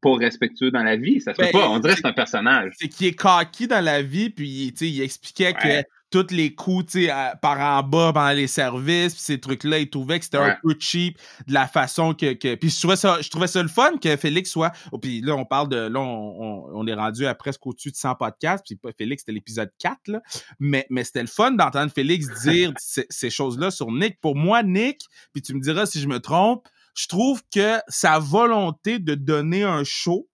[0.00, 1.20] pas respectueux dans la vie.
[1.20, 1.68] Ça se fait ben, pas.
[1.68, 2.72] On dirait que c'est un personnage.
[2.78, 6.96] C'est qu'il est cocky dans la vie, puis il expliquait que tous les coups
[7.42, 10.74] par en bas pendant les services, puis ces trucs-là, il trouvait que c'était un peu
[10.78, 12.34] cheap de la façon que.
[12.54, 14.72] Puis je trouvais, ça, je trouvais ça le fun que Félix soit.
[14.92, 15.76] Oh, puis là, on parle de.
[15.76, 19.98] Là, on, est rendu à presque au-dessus de 100 podcasts, puis Félix, c'était l'épisode 4,
[20.08, 20.22] là.
[20.58, 24.20] Mais, mais c'était le fun d'entendre Félix dire ces, ces choses-là sur Nick.
[24.20, 26.66] Pour moi, Nick, puis tu me diras si je me trompe,
[26.98, 30.28] je trouve que sa volonté de donner un show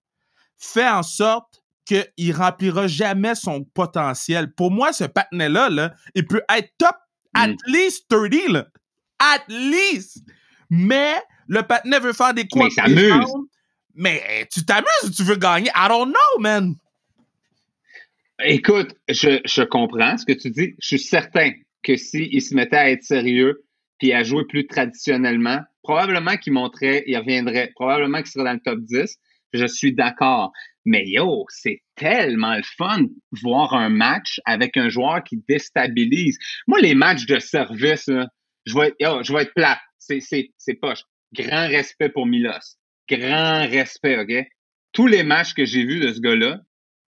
[0.57, 4.51] fait en sorte qu'il remplira jamais son potentiel.
[4.51, 6.95] Pour moi, ce patinet-là, là, il peut être top
[7.35, 7.55] at mm.
[7.67, 8.67] least 30, là.
[9.19, 10.23] At least!
[10.71, 11.13] Mais
[11.47, 12.75] le patinet veut faire des coups.
[12.87, 13.09] Mais
[13.93, 15.69] Mais tu t'amuses ou tu veux gagner?
[15.75, 16.73] I don't know, man.
[18.39, 20.73] Écoute, je, je comprends ce que tu dis.
[20.79, 21.51] Je suis certain
[21.83, 23.64] que s'il se mettait à être sérieux
[24.05, 28.59] puis à jouer plus traditionnellement, probablement qu'il monterait, il reviendrait, probablement qu'il serait dans le
[28.59, 29.17] top 10.
[29.53, 30.51] Je suis d'accord.
[30.85, 33.09] Mais yo, c'est tellement le fun de
[33.41, 36.37] voir un match avec un joueur qui déstabilise.
[36.67, 38.07] Moi, les matchs de service,
[38.65, 39.79] je vais, yo, je vais être plat.
[39.97, 41.01] C'est, c'est, c'est poche.
[41.33, 42.77] Grand respect pour Milos.
[43.09, 44.45] Grand respect, OK?
[44.91, 46.59] Tous les matchs que j'ai vus de ce gars-là,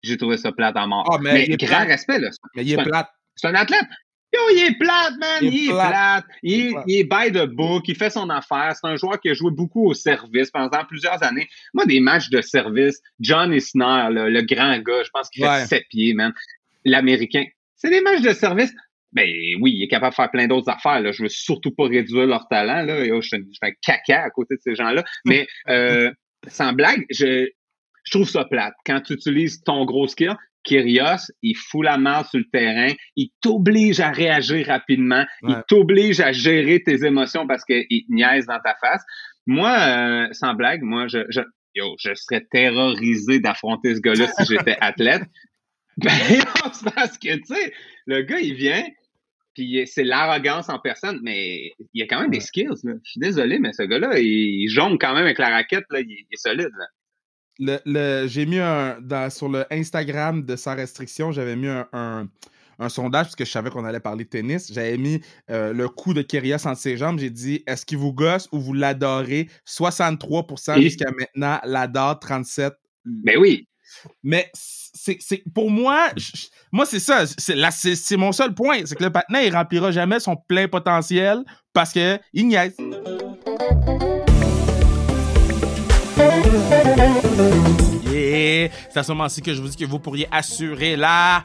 [0.03, 1.05] j'ai trouvé ça plate à mort.
[1.11, 1.87] Ah, mais il est grand plate.
[1.89, 2.29] respect, là.
[2.55, 3.09] Mais il est C'est un- plate.
[3.35, 3.85] C'est un athlète.
[4.33, 5.39] Yo, il est plate, man.
[5.41, 5.89] Il est Il est plate.
[5.89, 6.25] plate.
[6.43, 7.87] Il, Il est by the book.
[7.87, 8.73] Il fait son affaire.
[8.75, 11.47] C'est un joueur qui a joué beaucoup au service pendant plusieurs années.
[11.73, 15.61] Moi, des matchs de service, John Isner, le, le grand gars, je pense qu'il Ouais.
[15.61, 16.33] fait 7 pieds, man.
[16.85, 17.45] L'Américain.
[17.75, 18.73] C'est des matchs de service.
[19.13, 19.25] Ben
[19.61, 20.99] oui, il est capable de faire plein d'autres affaires.
[20.99, 21.11] Là.
[21.11, 22.81] Je veux surtout pas réduire leur talent.
[22.83, 23.05] Là.
[23.05, 25.03] Yo, je, fais, je fais un caca à côté de ces gens-là.
[25.25, 26.11] Mais euh,
[26.47, 27.47] sans blague, je,
[28.03, 28.73] je trouve ça plate.
[28.85, 30.35] Quand tu utilises ton gros skill,
[30.67, 36.19] Kyrios, il fout la main sur le terrain, il t'oblige à réagir rapidement, il t'oblige
[36.19, 39.03] à gérer tes émotions parce qu'il te niaise dans ta face.
[39.45, 41.39] Moi, euh, sans blague, moi, je, je,
[41.73, 45.23] yo, je serais terrorisé d'affronter ce gars-là si j'étais athlète.
[45.99, 47.73] Ben, non, c'est parce que, tu sais,
[48.05, 48.85] le gars, il vient,
[49.55, 52.67] puis c'est l'arrogance en personne, mais il a quand même des skills.
[52.83, 52.93] Là.
[53.03, 56.01] Je suis désolé, mais ce gars-là, il, il jongle quand même avec la raquette, là,
[56.01, 56.69] il, il est solide.
[56.77, 56.85] Là.
[57.59, 61.87] Le, le- j'ai mis un dans, sur le Instagram de Sans Restriction, j'avais mis un,
[61.93, 62.27] un,
[62.79, 64.71] un sondage parce que je savais qu'on allait parler de tennis.
[64.71, 67.17] J'avais mis euh, le coup de Kyrgios entre ses jambes.
[67.19, 69.49] J'ai dit est-ce qu'il vous gosse ou vous l'adorez?
[69.67, 72.73] 63% Et- jusqu'à maintenant, l'adore 37.
[73.05, 73.67] Ben oui.
[74.21, 78.53] Mais c'est, c'est pour moi, je- moi c'est ça, c'est, là, c'est, c'est mon seul
[78.53, 81.43] point, c'est que le patin il remplira jamais son plein potentiel
[81.73, 82.75] parce que il niaise.
[88.11, 88.69] Yeah!
[88.89, 91.43] C'est à ce moment-ci que je vous dis que vous pourriez assurer la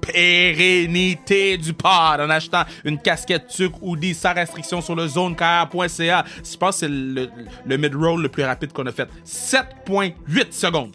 [0.00, 6.24] pérennité du pod en achetant une casquette tuc ou des sans restriction sur le zonekr.ca.
[6.44, 9.08] Je pense que c'est le, mid-roll le plus rapide qu'on a fait.
[9.24, 10.94] 7.8 secondes.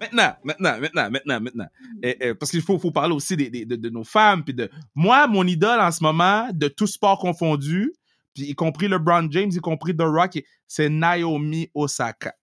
[0.00, 1.66] Maintenant, maintenant, maintenant, maintenant, maintenant.
[2.02, 4.42] Eh, parce qu'il faut, parler aussi de, de nos femmes.
[4.46, 4.68] De...
[4.94, 7.92] Moi, mon idole en ce moment, de tout sport confondu,
[8.36, 12.34] y compris LeBron James, y compris The Rock, c'est Naomi Osaka.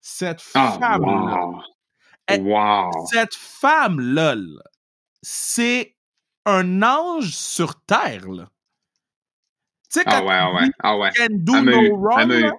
[0.00, 1.62] Cette Ah, femme-là, wow.
[2.40, 3.06] Wow.
[3.10, 4.62] cette femme-là, là,
[5.22, 5.96] c'est
[6.44, 8.28] un ange sur terre.
[8.28, 8.48] là.
[9.92, 11.10] Tu sais, Ah quand ouais, ah ouais, ah ouais.
[11.16, 12.52] can do no eu, wrong, là,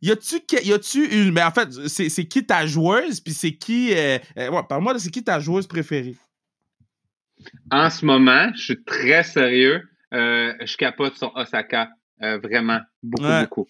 [0.00, 1.32] y a-tu que- y a-tu une.
[1.32, 3.94] Mais en fait, c'est c'est qui ta joueuse, puis c'est qui.
[3.94, 6.16] euh, euh, ouais, Parle-moi de c'est qui ta joueuse préférée?
[7.70, 9.88] En ce moment, je suis très sérieux.
[10.12, 11.88] Euh, je capote sur Osaka.
[12.22, 12.80] Euh, vraiment.
[13.02, 13.40] Beaucoup, Ouais.
[13.42, 13.68] beaucoup.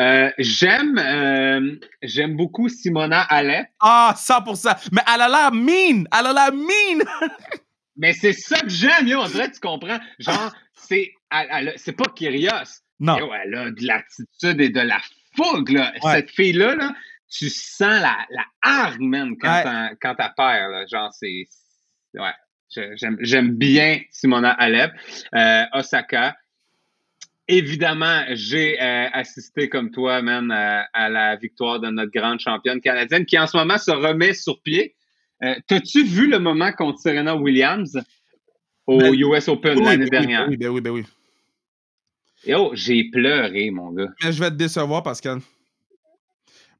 [0.00, 3.66] Euh, j'aime, euh, j'aime beaucoup Simona Alep.
[3.80, 4.74] Ah, 100%.
[4.92, 6.04] Mais elle a l'air mean.
[6.16, 7.04] Elle a l'air mean.
[7.96, 9.24] Mais c'est ça que j'aime, yo.
[9.24, 9.98] Que tu comprends?
[10.20, 11.12] Genre, c'est,
[11.76, 12.82] c'est pas Kyrios.
[13.00, 13.18] Non.
[13.18, 15.00] Yo, elle a de l'attitude et de la
[15.36, 15.92] fougue, là.
[16.02, 16.12] Ouais.
[16.16, 16.94] Cette fille-là, là,
[17.30, 19.96] tu sens la, la hargne, man, quand, Ouais.
[20.00, 20.84] quand là.
[20.86, 21.46] Genre, c'est.
[22.14, 22.32] Ouais.
[22.70, 24.92] J'aime, bien Simona Alep.
[25.34, 26.36] Euh, Osaka.
[27.50, 32.80] Évidemment, j'ai euh, assisté comme toi, man, à, à la victoire de notre grande championne
[32.80, 34.94] canadienne qui en ce moment se remet sur pied.
[35.42, 37.98] Euh, T'as-tu vu le moment contre Serena Williams
[38.86, 40.40] au Ben, US Open Oui, l'année ben oui, dernière?
[40.46, 41.04] ben oui, ben oui, ben oui.
[42.44, 44.08] Yo, j'ai pleuré, mon gars.
[44.22, 45.40] Mais je vais te décevoir, Pascal.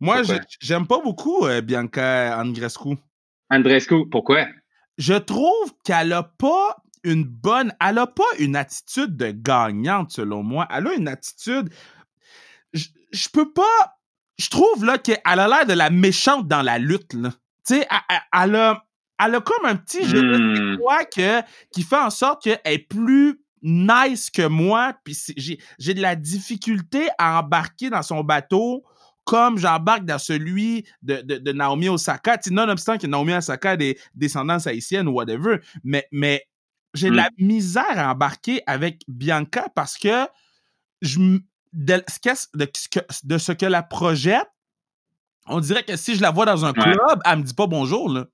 [0.00, 0.22] Moi,
[0.60, 2.90] j'aime pas beaucoup Bianca Andreescu.
[3.50, 4.46] Andrescu, pourquoi?
[4.98, 7.72] Je trouve qu'elle a pas une bonne.
[7.80, 10.66] Elle a pas une attitude de gagnante, selon moi.
[10.70, 11.70] Elle a une attitude.
[12.72, 13.96] Je, je peux pas.
[14.38, 17.14] Je trouve là qu'elle a l'air de la méchante dans la lutte.
[17.14, 17.30] Là.
[17.66, 17.88] Tu sais,
[18.32, 18.84] elle, a,
[19.20, 20.76] elle a comme un petit je ne sais Hmm.
[20.78, 24.94] quoi que, qui fait en sorte qu'elle est plus nice que moi.
[25.04, 25.16] Puis
[25.78, 28.84] j'ai de la difficulté à embarquer dans son bateau
[29.28, 32.38] comme j'embarque dans celui de, de, de Naomi Osaka.
[32.50, 36.46] Nonobstant que Naomi Osaka a des descendances haïtiennes ou whatever, mais, mais
[36.94, 40.26] j'ai de la misère à embarquer avec Bianca parce que
[41.02, 41.18] je,
[41.74, 42.56] de, ce qu'est-
[43.22, 44.48] de, ce que, la projette,
[45.46, 46.82] on dirait que si je la vois dans un Ouais.
[46.82, 48.08] club, elle me dit pas bonjour.
[48.08, 48.28] Là.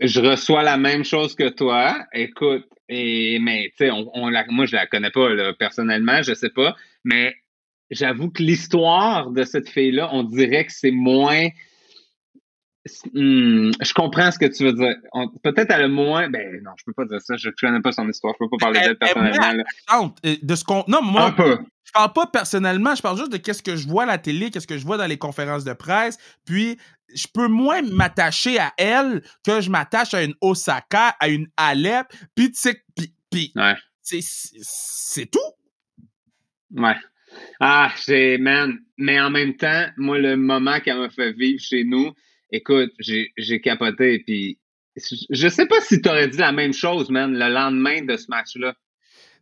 [0.00, 1.96] Je reçois la même chose que toi.
[2.12, 6.22] Écoute, et, mais tu sais, on, on la, moi, je la connais pas là, personnellement,
[6.22, 6.76] je sais pas.
[7.02, 7.34] Mais
[7.90, 11.48] j'avoue que l'histoire de cette fille-là, on dirait que c'est moins.
[13.14, 14.94] Hmm, je comprends ce que tu veux dire.
[15.14, 16.28] On- Peut-être elle a moins.
[16.28, 17.34] Ben non, je peux pas dire ça.
[17.38, 18.34] Je ne connais pas son histoire.
[18.38, 20.14] Je peux pas parler Elle- d'elle elle- personnellement.
[20.26, 20.84] euh, De ce qu'on.
[20.86, 21.58] Non, moi, Un peu.
[21.84, 24.50] je parle pas personnellement, je parle juste de qu'est-ce que je vois à la télé,
[24.50, 26.18] qu'est-ce que je vois dans les conférences de presse.
[26.44, 26.76] Puis,
[27.14, 32.06] je peux moins m'attacher à elle que je m'attache à une Osaka, à une Alep,
[32.34, 32.82] puis tu sais,
[33.30, 33.76] puis, Ouais.
[34.02, 35.38] c'est, c'est tout.
[36.76, 36.96] Ouais.
[37.60, 38.78] Ah, j'ai, man.
[38.98, 42.12] Mais en même temps, moi, le moment qu'elle m'a fait vivre chez nous,
[42.50, 44.20] écoute, j'ai, capoté.
[44.20, 44.58] Puis,
[45.30, 48.26] je sais pas si tu aurais dit la même chose, man, le lendemain de ce
[48.28, 48.74] match-là.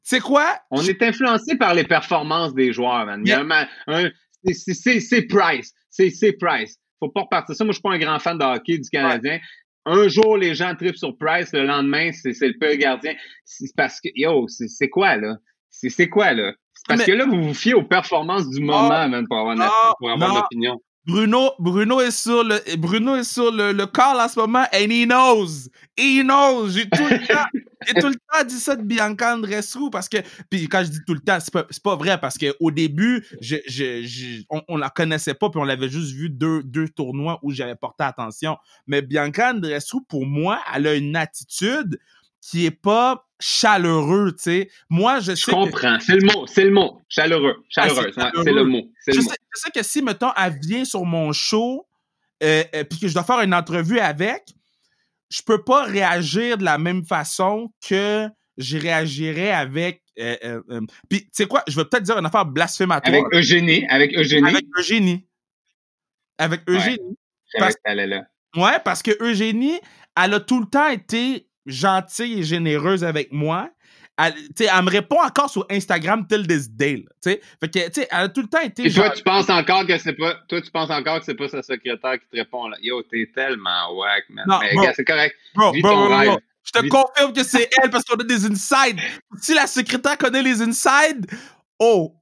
[0.02, 0.58] C'est quoi?
[0.70, 3.22] On est influencé par les performances des joueurs, man.
[3.26, 5.72] C'est- c'est, c'est, c'est Price.
[5.90, 6.76] C'est, c'est Price.
[6.98, 7.64] Faut pas repartir ça.
[7.64, 9.38] Moi, je suis pas un grand fan de hockey du Canadien.
[9.84, 11.52] Un jour, les gens tripent sur Price.
[11.52, 13.14] Le lendemain, c'est, c'est le pire gardien.
[13.44, 15.36] C'est parce que, yo, c'est, c'est quoi, là?
[15.70, 16.54] C'est, c'est quoi, là?
[16.88, 19.66] Parce Mais- que là, vous vous fiez aux performances du moment, man, pour avoir, non,
[19.98, 20.34] pour avoir non.
[20.40, 20.80] l'opinion.
[21.04, 24.88] Bruno, Bruno est sur le, Bruno est sur le, le call en ce moment and
[24.90, 25.68] he knows.
[25.96, 26.68] He knows.
[26.70, 27.44] J'ai tout le temps,
[27.88, 30.18] j'ai tout le temps dit ça de Bianca Andreescu parce que,
[30.48, 32.70] puis quand je dis tout le temps, c'est pas, c'est pas vrai parce que au
[32.70, 36.62] début, je, je, je- on, on la connaissait pas puis on l'avait juste vu deux,
[36.62, 38.56] deux tournois où j'avais porté attention.
[38.86, 41.98] Mais Bianca Andreescu, pour moi, elle a une attitude
[42.42, 44.70] qui est pas chaleureux, tu sais.
[44.90, 45.98] Moi, je Je sais que- comprends.
[46.00, 46.46] C'est le mot.
[46.46, 47.00] C'est le mot.
[47.08, 47.56] Chaleureux.
[47.70, 48.10] Chaleureux.
[48.16, 48.82] Ah, c'est ouais, c'est le mot.
[49.00, 49.34] C'est je le sais, mot.
[49.54, 51.86] je sais que si, mettons, elle vient sur mon show,
[52.42, 54.42] euh, euh, puis que je dois faire une entrevue avec,
[55.30, 58.28] je peux pas réagir de la même façon que
[58.58, 60.02] je réagirais avec.
[60.18, 60.36] euh,
[60.68, 63.14] euh, puis, tu sais quoi, je vais peut-être dire une affaire blasphématoire.
[63.14, 63.86] Avec Eugénie.
[63.88, 64.46] Avec Eugénie.
[64.48, 65.26] Avec Eugénie.
[66.38, 66.74] Avec Ouais.
[66.76, 67.16] Eugénie.
[67.52, 68.24] Savais parce- que là.
[68.56, 69.80] Ouais, parce que Eugénie,
[70.22, 73.70] elle a tout le temps été gentille et généreuse avec moi.
[74.18, 76.96] Elle, elle me répond encore sur Instagram till this day.
[76.96, 77.32] là.
[77.60, 80.12] Fait que, elle a tout le temps été Et toi, tu penses encore que c'est
[80.12, 82.76] pas, toi, tu penses encore que c'est pas sa secrétaire qui te répond, là.
[82.82, 84.44] Yo, t'es tellement whack, man.
[84.46, 85.34] Non, Mais, gars, c'est correct.
[85.54, 86.28] Bro, Vis bro, ton bro, bro, rêve.
[86.28, 86.40] bro.
[86.64, 89.00] Je te Vis- confirme que c'est elle parce qu'on a des insides.
[89.40, 91.26] Si la secrétaire connaît les insides,
[91.78, 92.14] oh,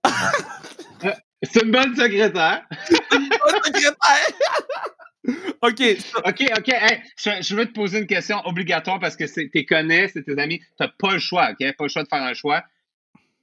[1.42, 2.62] C'est une bonne secrétaire.
[2.70, 3.94] la secrétaire.
[5.62, 5.82] OK.
[6.26, 6.68] OK, OK.
[6.68, 10.22] Hey, je, je veux te poser une question obligatoire parce que c'est, t'es connais, c'est
[10.22, 10.62] tes amis.
[10.78, 11.58] T'as pas le choix, OK?
[11.76, 12.62] Pas le choix de faire un choix.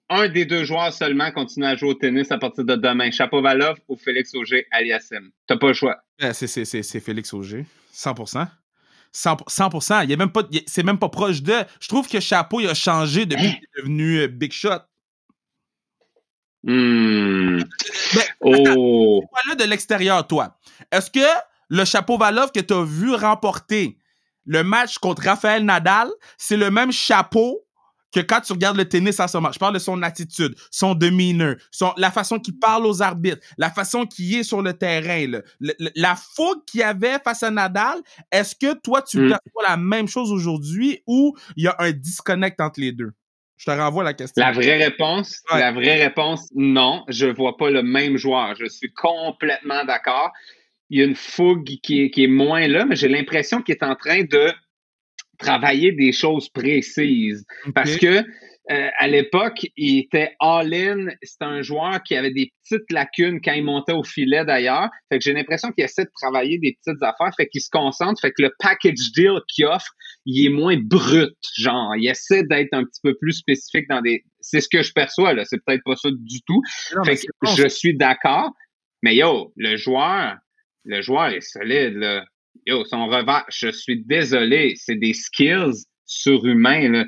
[0.09, 3.11] Un des deux joueurs seulement continue à jouer au tennis à partir de demain.
[3.11, 5.29] Chapovalov ou Félix Auger aliasim.
[5.47, 5.97] T'as pas le choix.
[6.23, 7.65] Euh, C'est, c'est, c'est, c'est Félix Auger.
[7.93, 8.47] 100%.
[9.13, 9.43] 100%.
[9.47, 10.03] 100%.
[10.05, 11.53] Il est même pas, il est- c'est même pas proche de.
[11.81, 14.79] Je trouve que Chapeau, il a changé depuis qu'il est devenu euh, Big Shot.
[16.63, 17.57] Hmm.
[18.15, 19.23] Mais, Oh.
[19.31, 20.57] Voilà de l'extérieur, toi?
[20.91, 21.19] Est-ce que
[21.69, 23.97] le Chapeau Valov que tu as vu remporter
[24.45, 27.63] le match contre Raphaël Nadal, c'est le même chapeau
[28.13, 29.51] que quand tu regardes le tennis en ce moment.
[29.51, 33.69] Je parle de son attitude, son demeanor, son, la façon qu'il parle aux arbitres, la
[33.69, 37.43] façon qu'il est sur le terrain, le- le- le- la fougue qu'il y avait face
[37.43, 37.99] à Nadal.
[38.31, 39.29] Est-ce que toi, tu Mm.
[39.29, 43.11] perçois la même chose aujourd'hui ou il y a un disconnect entre les deux?
[43.57, 44.41] Je te renvoie la question.
[44.41, 45.59] La vraie réponse, Ouais.
[45.59, 48.55] la vraie réponse, non, je vois pas le même joueur.
[48.57, 50.31] Je suis complètement d'accord.
[50.89, 53.75] Il y a une fougue qui est, qui est moins là, mais j'ai l'impression qu'il
[53.75, 54.51] est en train de
[55.37, 57.45] travailler des choses précises.
[57.73, 58.23] Parce que
[58.69, 61.07] euh, à l'époque, il était all-in.
[61.21, 64.89] C'est un joueur qui avait des petites lacunes quand il montait au filet d'ailleurs.
[65.09, 67.33] Fait que j'ai l'impression qu'il essaie de travailler des petites affaires.
[67.37, 68.19] Fait qu'il se concentre.
[68.19, 69.91] Fait que le package deal qu'il offre,
[70.25, 71.33] il est moins brut.
[71.57, 74.23] Genre, il essaie d'être un petit peu plus spécifique dans des.
[74.41, 75.45] C'est ce que je perçois là.
[75.45, 76.61] C'est peut-être pas ça du tout.
[76.95, 78.51] Non, Fait que bon, je suis d'accord.
[79.01, 80.35] Mais yo, le joueur,
[80.87, 82.25] le joueur est solide là.
[82.65, 87.05] Yo, son revers, je suis désolé, c'est des skills surhumains.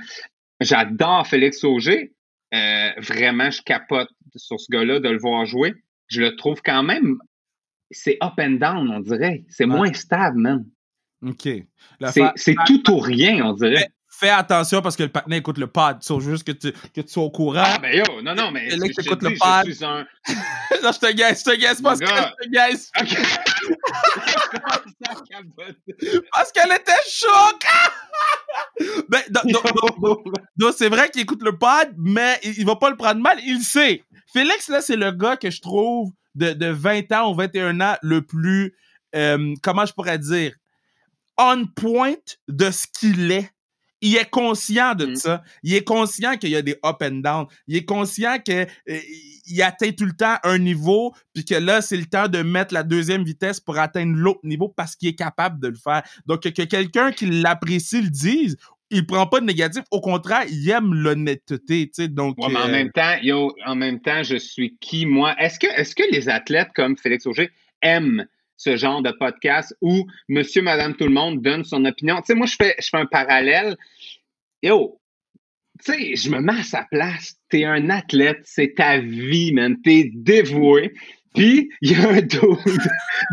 [0.61, 2.13] J'adore Félix Auger.
[2.53, 5.73] Euh, vraiment, je capote sur ce gars-là de le voir jouer.
[6.07, 7.17] Je le trouve quand même.
[7.91, 9.43] C'est up and down, on dirait.
[9.49, 9.75] C'est Ouais.
[9.75, 10.65] moins stable, man.
[11.25, 11.47] OK.
[12.35, 13.89] C'est tout ou rien, on dirait.
[14.19, 16.01] Fais attention parce que le patinet écoute le pod.
[16.03, 17.63] So, je veux juste que tu, que tu sois au courant.
[17.63, 19.65] Ah, ben yo, non, non, mais là que je te t'écoutes le pod.
[19.67, 20.05] je suis un.
[20.83, 22.91] non, je te gaisse, je te gaisse parce que je te gaisse.
[22.99, 23.17] OK.
[26.33, 27.63] Parce qu'elle était choc!
[29.09, 29.21] ben,
[30.75, 33.61] c'est vrai qu'il écoute le pod, mais il, il va pas le prendre mal, il
[33.61, 34.03] sait.
[34.31, 37.95] Félix, là, c'est le gars que je trouve de, de 20 ans ou 21 ans
[38.01, 38.75] le plus,
[39.15, 40.53] euh, comment je pourrais dire,
[41.37, 42.15] on point
[42.47, 43.49] de ce qu'il est.
[44.01, 45.15] Il est conscient de Mm.
[45.15, 45.43] ça.
[45.63, 47.45] Il est conscient qu'il y a des up and down.
[47.67, 48.99] Il est conscient que euh,
[49.47, 52.73] il atteint tout le temps un niveau, puis que là, c'est le temps de mettre
[52.73, 56.03] la deuxième vitesse pour atteindre l'autre niveau parce qu'il est capable de le faire.
[56.27, 58.57] Donc, que quelqu'un qui l'apprécie le dise,
[58.91, 59.83] il prend pas de négatif.
[59.91, 62.07] Au contraire, il aime l'honnêteté, tu sais.
[62.07, 65.35] Donc, Ouais, mais en euh, même temps, yo, en même temps, je suis qui, moi?
[65.39, 68.25] Est-ce que, est-ce que les athlètes comme Félix Auger aiment
[68.59, 72.17] ce genre de podcast où monsieur, madame, tout le monde donne son opinion?
[72.17, 73.77] Tu sais, moi, je fais, je fais un parallèle.
[74.61, 74.99] Yo,
[75.83, 77.37] tu sais, je me mets à sa place.
[77.49, 79.81] T'es un athlète, c'est ta vie, man.
[79.81, 80.93] T'es dévoué.
[81.33, 82.41] Puis, il y a un dude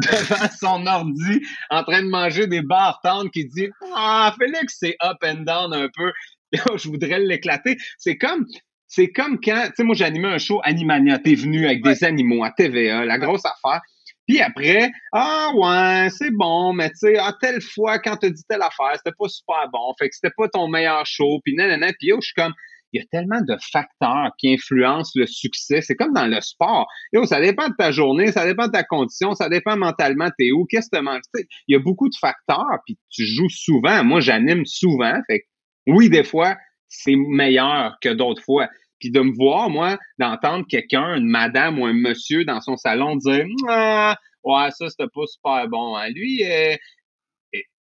[0.03, 4.97] devant son ordi en train de manger des barres tendres qui dit Ah, Félix, c'est
[5.03, 6.13] up and down un peu.
[6.77, 7.77] Je voudrais l'éclater.
[7.99, 8.47] C'est comme,
[8.87, 11.19] c'est comme quand, tu sais, moi, j'animais un show Animania.
[11.19, 13.81] T'es venu avec des animaux à TVA, la grosse affaire.
[14.27, 18.31] Puis après, ah ouais, c'est bon, mais tu sais, à ah, telle fois, quand t'as
[18.31, 21.55] dit telle affaire, c'était pas super bon, fait que c'était pas ton meilleur show, puis
[21.55, 22.53] nanana, puis yo, je suis comme,
[22.93, 25.81] il y a tellement de facteurs qui influencent le succès.
[25.81, 26.87] C'est comme dans le sport.
[27.13, 30.53] Yo, ça dépend de ta journée, ça dépend de ta condition, ça dépend mentalement, t'es
[30.53, 31.23] où, qu'est-ce que tu manges.
[31.69, 34.05] Il y a beaucoup de facteurs, puis tu joues souvent.
[34.05, 35.47] Moi, j'anime souvent, fait que
[35.89, 36.57] oui, des fois,
[36.89, 38.69] c'est meilleur que d'autres fois.
[38.99, 43.17] Puis de me voir, moi, d'entendre quelqu'un, une madame ou un monsieur dans son salon
[43.17, 45.97] dire ah, Ouais, ça, c'était pas super bon.
[45.97, 46.09] Hein.
[46.11, 46.77] Lui, euh,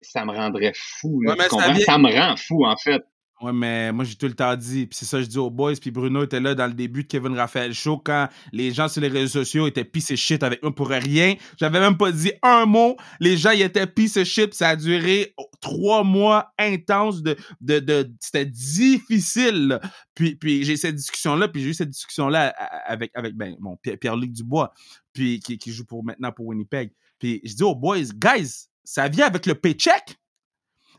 [0.01, 1.21] ça me rendrait fou.
[1.25, 3.01] ça, me rend fou, en fait.
[3.41, 5.49] Ouais, mais moi, j'ai tout le temps dit, puis c'est ça que je dis aux
[5.49, 8.87] boys, puis Bruno était là dans le début de Kevin Raphaël Show quand les gens
[8.87, 11.35] sur les réseaux sociaux étaient pisse shit avec moi pour rien.
[11.59, 12.97] J'avais même pas dit un mot.
[13.19, 18.13] Les gens, ils étaient pisse shit, ça a duré trois mois intenses de, de, de
[18.19, 19.79] c'était difficile.
[20.13, 22.49] Puis, puis j'ai cette discussion-là, puis j'ai eu cette discussion-là
[22.85, 24.71] avec, avec ben, bon, Pierre-Luc Dubois,
[25.13, 26.91] puis qui, qui joue pour maintenant pour Winnipeg.
[27.17, 30.20] Puis je dis aux boys, guys, ça vient avec le paycheck?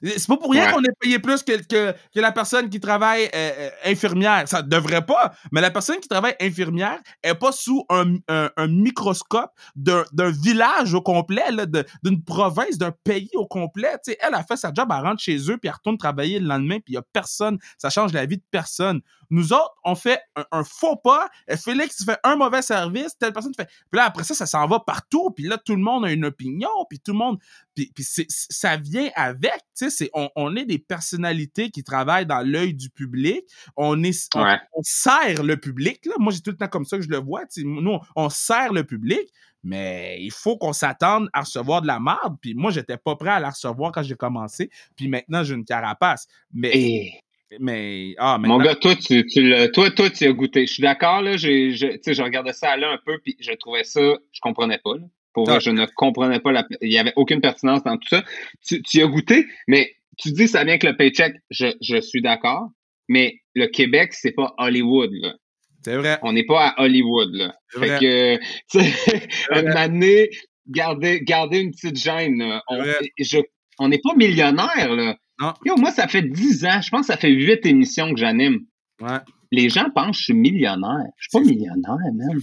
[0.02, 3.24] C'est pas pour rien qu'on est payé plus que, que, que, la personne qui travaille
[3.26, 4.48] euh, euh, infirmière.
[4.48, 8.66] Ça devrait pas, mais la personne qui travaille infirmière est pas sous un, un, un
[8.66, 11.44] microscope d'un village au complet,
[12.02, 13.96] d'une province, d'un pays au complet.
[14.20, 16.76] elle a fait sa job, elle rentre chez eux, puis elle retourne travailler le lendemain,
[16.76, 17.58] puis il y a personne.
[17.78, 19.00] Ça change la vie de personne.
[19.32, 21.30] Nous autres, on fait un, faux pas.
[21.56, 23.64] Félix fait un mauvais service, telle personne fait.
[23.90, 25.30] Puis là, après ça, ça s'en va partout.
[25.30, 26.68] Puis là, tout le monde a une opinion.
[26.90, 27.38] Puis tout le monde.
[27.74, 29.60] Puis, puis ça vient avec.
[29.76, 33.44] Tu sais, on, on, est des personnalités qui travaillent dans l'œil du public.
[33.76, 36.04] On est, on, sert le public.
[36.06, 36.14] Là.
[36.18, 37.42] Moi, j'ai tout le temps comme ça que je le vois.
[37.48, 39.28] sais Nous, on, sert le public
[39.64, 42.36] mais il faut qu'on s'attende à recevoir de la merde.
[42.40, 44.70] Puis moi, j'étais pas prêt à la recevoir quand j'ai commencé.
[44.96, 46.26] Puis maintenant, j'ai une carapace.
[46.52, 47.22] Mais
[47.60, 50.66] mais, ah, Mon gars, toi, tu, tu toi, toi, tu as goûté.
[50.66, 51.36] Je suis d'accord, là.
[51.36, 54.96] J'ai, je, je regardais ça là un peu, puis je trouvais ça, je comprenais pas.
[54.96, 55.04] Là.
[55.32, 56.52] Pour vrai, je ne comprenais pas.
[56.52, 58.22] La, il y avait aucune pertinence dans tout ça.
[58.66, 61.34] Tu, tu as goûté, mais tu dis ça vient avec le paycheck.
[61.50, 62.68] Je, je suis d'accord.
[63.08, 65.34] Mais le Québec, c'est pas Hollywood, là.
[65.84, 66.18] C'est vrai.
[66.22, 67.54] On n'est pas à Hollywood, là.
[67.70, 68.36] Fait que,
[68.70, 70.30] tu sais, une année,
[70.68, 72.60] garder, garder une petite gêne.
[72.68, 72.84] On,
[73.18, 73.38] je,
[73.78, 75.16] on n'est pas millionnaire, là.
[75.64, 76.80] Yo, moi, ça fait 10 ans.
[76.80, 78.60] Je pense que ça fait 8 émissions que j'anime.
[79.00, 79.18] Ouais.
[79.50, 81.04] Les gens pensent que je suis millionnaire.
[81.16, 82.40] Je suis pas millionnaire, même.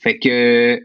[0.00, 0.80] Fait que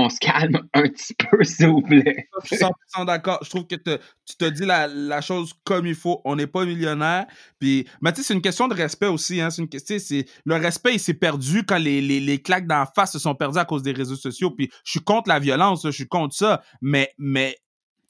[0.00, 2.28] on se calme un petit peu, s'il vous plaît.
[2.42, 3.38] Je suis 100% d'accord.
[3.42, 6.20] Je trouve que tu te dis la, chose comme il faut.
[6.24, 7.26] On n'est pas millionnaire.
[7.58, 9.40] Puis, mais tu sais, c'est une question de respect aussi.
[9.40, 9.50] Hein.
[9.50, 12.86] C'est une question, c'est le respect, il s'est perdu quand les, les, les claques d'en
[12.86, 14.50] face se sont perdues à cause des réseaux sociaux.
[14.50, 16.62] Puis, je suis contre la violence, je suis contre ça.
[16.80, 17.56] Mais, mais,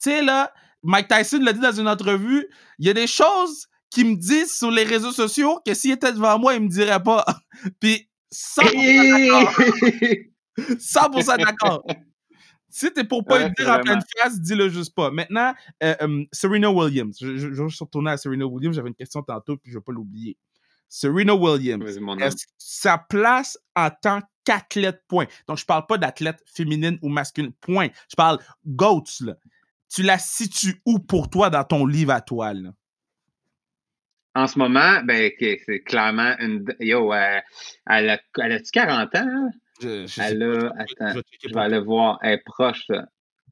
[0.01, 0.51] tu sais là,
[0.83, 2.47] Mike Tyson l'a dit dans une entrevue,
[2.79, 6.13] il y a des choses qui me disent sur les réseaux sociaux que s'il était
[6.13, 7.25] devant moi, il me dirait pas.
[7.79, 9.65] Puis 100% d'accord.
[10.69, 11.85] 100% d'accord.
[12.73, 15.11] Si t'es pour pas le dire en pleine phrase, dis-le juste pas.
[15.11, 15.53] Maintenant,
[15.83, 17.17] euh, euh, Serena Williams.
[17.19, 18.77] Je, je, je, vais retourner à Serena Williams.
[18.77, 20.37] J'avais une question tantôt, puis je vais pas l'oublier.
[20.87, 21.83] Serena Williams,
[22.57, 25.25] sa place en tant qu'athlète, point.
[25.49, 27.89] Donc, je parle pas d'athlète féminine ou masculine, point.
[28.09, 29.35] Je parle GOATS, là
[29.91, 32.73] tu la situes où pour toi dans ton livre à toile?
[34.33, 36.65] En ce moment, ben, c'est clairement une.
[36.79, 37.41] Yo, euh,
[37.87, 39.51] elle a-tu 40 ans?
[39.81, 40.71] Je, elle a.
[40.77, 42.19] Attends, je, vais aller voir.
[42.21, 42.85] Elle est proche,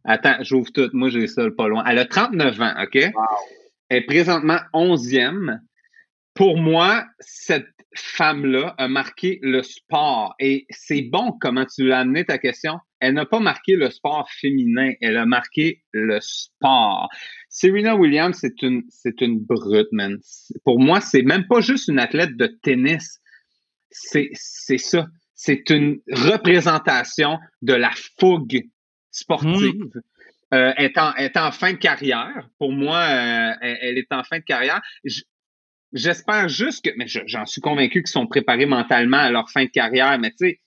[0.06, 0.90] Attends, j'ouvre tout.
[0.94, 1.84] Moi, j'ai ça pas loin.
[1.88, 2.96] Elle a 39 ans, OK?
[2.96, 5.60] Elle est présentement 11e.
[6.34, 10.36] Pour moi, cette femme-là a marqué le sport.
[10.40, 12.80] Et c'est bon comment tu l'as amené ta question.
[13.00, 17.10] Elle n'a pas marqué le sport féminin, elle a marqué le sport.
[17.48, 20.18] Serena Williams, c'est une, c'est une brute, man.
[20.66, 23.20] Pour moi, c'est même pas juste une athlète de tennis.
[23.90, 25.08] C'est, c'est ça.
[25.42, 28.66] C'est une représentation de la fougue
[29.10, 29.86] sportive.
[29.86, 30.02] Mmh.
[30.54, 32.50] Euh, est, en, est en fin de carrière.
[32.58, 34.82] Pour moi, euh, elle, est en fin de carrière.
[35.94, 39.70] J'espère juste que, mais j'en suis convaincu qu'ils sont préparés mentalement à leur fin de
[39.70, 40.60] carrière, mais tu sais,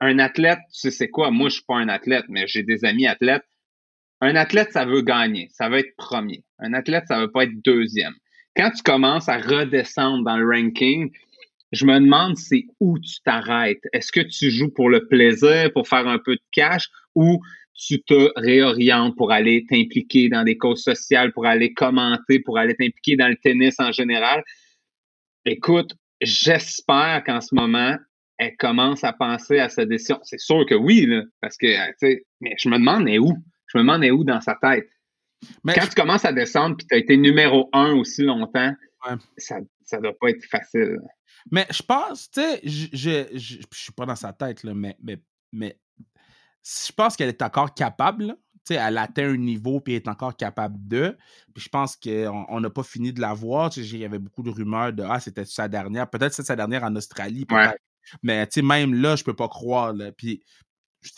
[0.00, 1.30] un athlète, tu sais c'est quoi?
[1.30, 3.44] Moi, je suis pas un athlète, mais j'ai des amis athlètes.
[4.20, 6.44] Un athlète, ça veut gagner, ça veut être premier.
[6.58, 8.14] Un athlète, ça veut pas être deuxième.
[8.54, 11.12] Quand tu commences à redescendre dans le ranking,
[11.72, 13.82] je me demande c'est où tu t'arrêtes?
[13.92, 17.40] Est-ce que tu joues pour le plaisir, pour faire un peu de cash, ou
[17.74, 22.74] tu te réorientes pour aller t'impliquer dans des causes sociales, pour aller commenter, pour aller
[22.74, 24.42] t'impliquer dans le tennis en général?
[25.44, 27.96] Écoute, j'espère qu'en ce moment,
[28.38, 30.18] elle commence à penser à sa décision.
[30.22, 33.32] C'est sûr que oui, là, parce que, tu sais, mais je me demande est où?
[33.66, 34.88] Je me demande est où dans sa tête?
[35.64, 38.72] Quand tu commences à descendre puis tu as été numéro un aussi longtemps,
[39.36, 40.98] ça, ça doit pas être facile.
[41.50, 45.22] Mais je pense, tu sais, je, je, suis pas dans sa tête, là, mais, mais,
[45.52, 45.78] mais
[46.62, 48.36] je pense qu'elle est encore capable.
[48.64, 51.16] sais, elle atteint un niveau puis elle est encore capable de.
[51.54, 53.70] Puis je pense qu'on n'a pas fini de la voir.
[53.76, 56.08] Il y avait beaucoup de rumeurs de Ah, c'était sa dernière.
[56.10, 57.46] Peut-être c'est sa dernière en Australie.
[58.22, 59.92] Mais même là, je peux pas croire.
[59.92, 60.12] Là.
[60.12, 60.42] Puis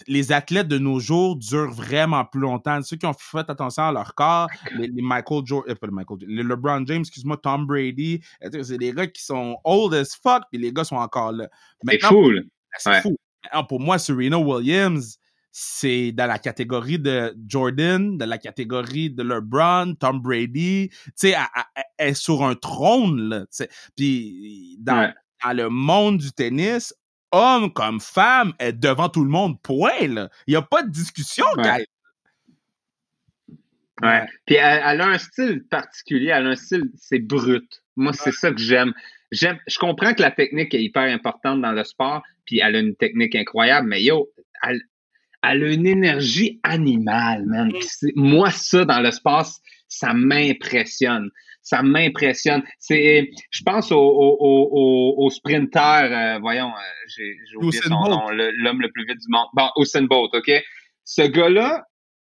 [0.07, 2.83] les athlètes de nos jours durent vraiment plus longtemps.
[2.83, 6.19] Ceux qui ont fait attention à leur corps, les, Michael Jordan, euh, pas le Michael
[6.27, 10.43] les LeBron James, excuse-moi, Tom Brady, euh, c'est des gars qui sont old as fuck,
[10.51, 11.49] puis les gars sont encore là.
[11.87, 12.31] C'est fou.
[12.79, 13.17] C'est fou.
[13.69, 15.19] pour moi, Serena Williams,
[15.53, 20.91] c'est dans la catégorie de Jordan, dans la catégorie de LeBron, Tom Brady.
[20.91, 21.35] Tu sais,
[21.99, 23.45] elle, est sur un trône, là.
[23.97, 25.13] Puis dans,
[25.45, 26.95] dans le monde du tennis,
[27.33, 30.29] homme comme femme, est devant tout le monde, point, là.
[30.47, 31.87] Il n'y a pas de discussion, ouais.
[34.03, 34.27] Ouais.
[34.47, 37.83] Puis elle, a un style particulier, elle a un style, c'est brut.
[37.97, 38.93] Moi, c'est ça que j'aime.
[39.31, 42.81] J'aime, je comprends que la technique est hyper importante dans le sport, puis elle a
[42.81, 44.31] une technique incroyable, mais yo,
[44.63, 44.81] elle,
[45.43, 47.69] elle a une énergie animale, man.
[47.69, 48.09] Mm.
[48.17, 49.47] Moi, ça, dans le sport,
[49.89, 51.31] ça m'impressionne
[51.63, 52.63] ça m'impressionne.
[52.79, 58.81] C'est, je pense au, au, au, sprinter, euh, voyons, euh, j'ai, oublié son nom, l'homme
[58.81, 59.47] le, plus vite du monde.
[59.55, 60.51] Bon, Usain Bolt, OK?
[61.05, 61.85] Ce gars-là,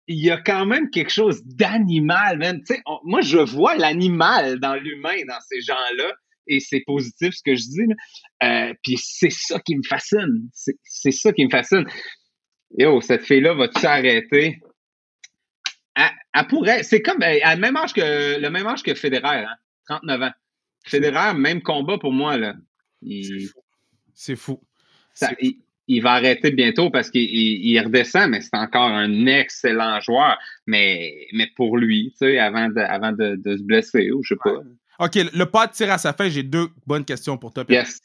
[0.07, 2.61] il y a quand même quelque chose d'animal, man.
[2.65, 6.13] sais, moi, je vois l'animal dans l'humain, dans ces gens-là,
[6.47, 7.95] et c'est positif ce que je dis.
[8.43, 10.49] Euh, puis c'est ça qui me fascine.
[10.53, 11.85] C'est ça qui me fascine.
[12.77, 14.59] Yo, cette fille-là va-tu s'arrêter?
[16.35, 16.83] Elle, pourrait.
[16.83, 19.57] C'est comme ben, à même âge que le même âge que Federer, hein,
[19.89, 20.31] 39 ans.
[20.85, 22.37] Federer, même combat pour moi.
[22.37, 22.55] là.
[24.15, 24.61] C'est fou.
[25.89, 30.39] il, va arrêter bientôt parce qu'il redescend, mais c'est encore un excellent joueur.
[30.67, 34.39] Mais, mais pour lui, tu sais, avant de, avant de, se blesser, ou je sais
[34.43, 34.61] pas.
[35.01, 36.29] OK, le pas tire à sa fin.
[36.29, 37.65] J'ai deux bonnes questions pour toi.
[37.71, 38.01] Yes.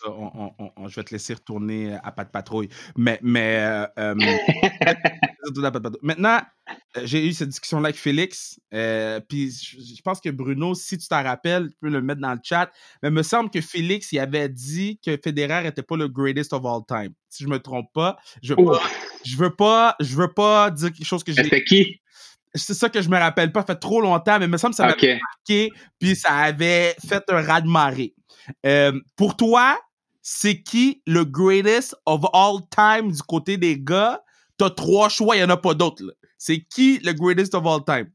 [0.88, 2.70] je vais te laisser retourner à pas de patrouille.
[2.96, 4.16] Mais, mais euh, euh,
[6.02, 8.60] maintenant, euh, j'ai eu cette discussion-là avec Félix.
[9.30, 12.40] puis je pense que Bruno, si tu t'en rappelles, tu peux le mettre dans le
[12.44, 12.72] chat.
[13.02, 16.54] Mais il me semble que Félix, il avait dit que Federer n'était pas le greatest
[16.54, 17.14] of all time.
[17.30, 18.18] Si je me trompe pas.
[18.42, 18.82] Je veux pas,
[19.26, 21.44] je veux pas, je veux pas dire quelque chose que j'ai.
[21.44, 22.00] C'était qui?
[22.56, 24.74] c'est ça que je me rappelle pas, ça fait trop longtemps, mais il me semble
[24.74, 28.16] que ça m'avait marqué, puis ça avait fait un raz-de-marée.
[28.66, 29.78] Euh, pour toi,
[30.22, 34.22] c'est qui le greatest of all time du côté des gars?
[34.58, 36.16] T'as trois choix, il n'y en a pas d'autres.
[36.38, 38.12] C'est qui le greatest of all time?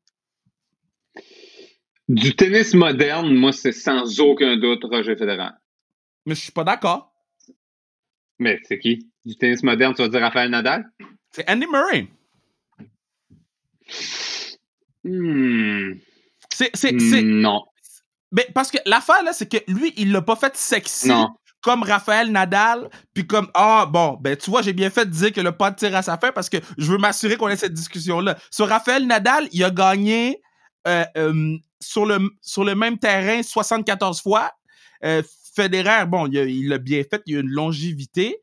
[2.09, 5.51] Du tennis moderne, moi, c'est sans aucun doute Roger Federer.
[6.26, 7.12] Mais je suis pas d'accord.
[8.38, 9.11] Mais c'est qui?
[9.24, 10.91] Du tennis moderne, tu vas dire Rafael Nadal?
[11.30, 12.09] C'est Andy Murray.
[15.05, 15.93] Hmm.
[16.53, 17.64] C'est, c'est, Non.
[18.32, 21.11] Mais parce que l'affaire, là, c'est que lui, il l'a pas fait sexy.
[21.62, 25.32] Comme Raphaël Nadal, puis comme ah bon ben tu vois j'ai bien fait de dire
[25.32, 27.74] que le pas tire à sa fin parce que je veux m'assurer qu'on ait cette
[27.74, 28.36] discussion là.
[28.50, 30.40] Sur Raphaël Nadal, il a gagné
[30.86, 34.50] euh, euh, sur le sur le même terrain 74 fois.
[35.04, 35.22] Euh,
[35.54, 38.40] Federer, bon, il l'a bien fait, il a une longévité.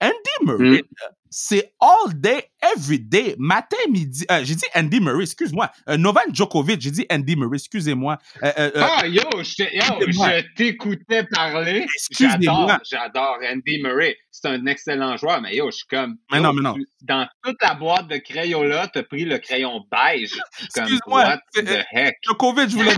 [0.00, 0.12] Andy
[0.44, 4.24] Murray, hmm c'est all day, every day, matin, midi.
[4.30, 5.68] Euh, j'ai dit Andy Murray, excuse-moi.
[5.88, 8.18] Euh, Novak Djokovic, j'ai dit Andy Murray, excusez-moi.
[8.44, 11.86] Euh, euh, ah, yo, je, t'écoutais parler.
[12.12, 14.16] J'adore, j'adore Andy Murray.
[14.30, 16.18] C'est un excellent joueur, mais yo, je suis comme.
[16.30, 16.76] Mais non, mais non.
[17.02, 20.38] dans toute la boîte de crayons là, t'as pris le crayon beige.
[20.62, 21.24] Excuse-moi.
[21.24, 22.14] What the heck?
[22.22, 22.94] Djokovic, je voulais.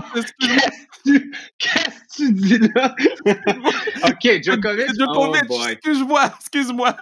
[1.57, 2.95] Qu'est-ce que tu dis là?
[4.09, 4.89] ok, Djokovic?
[4.95, 6.95] Djokovic, oh excuse-moi, excuse-moi.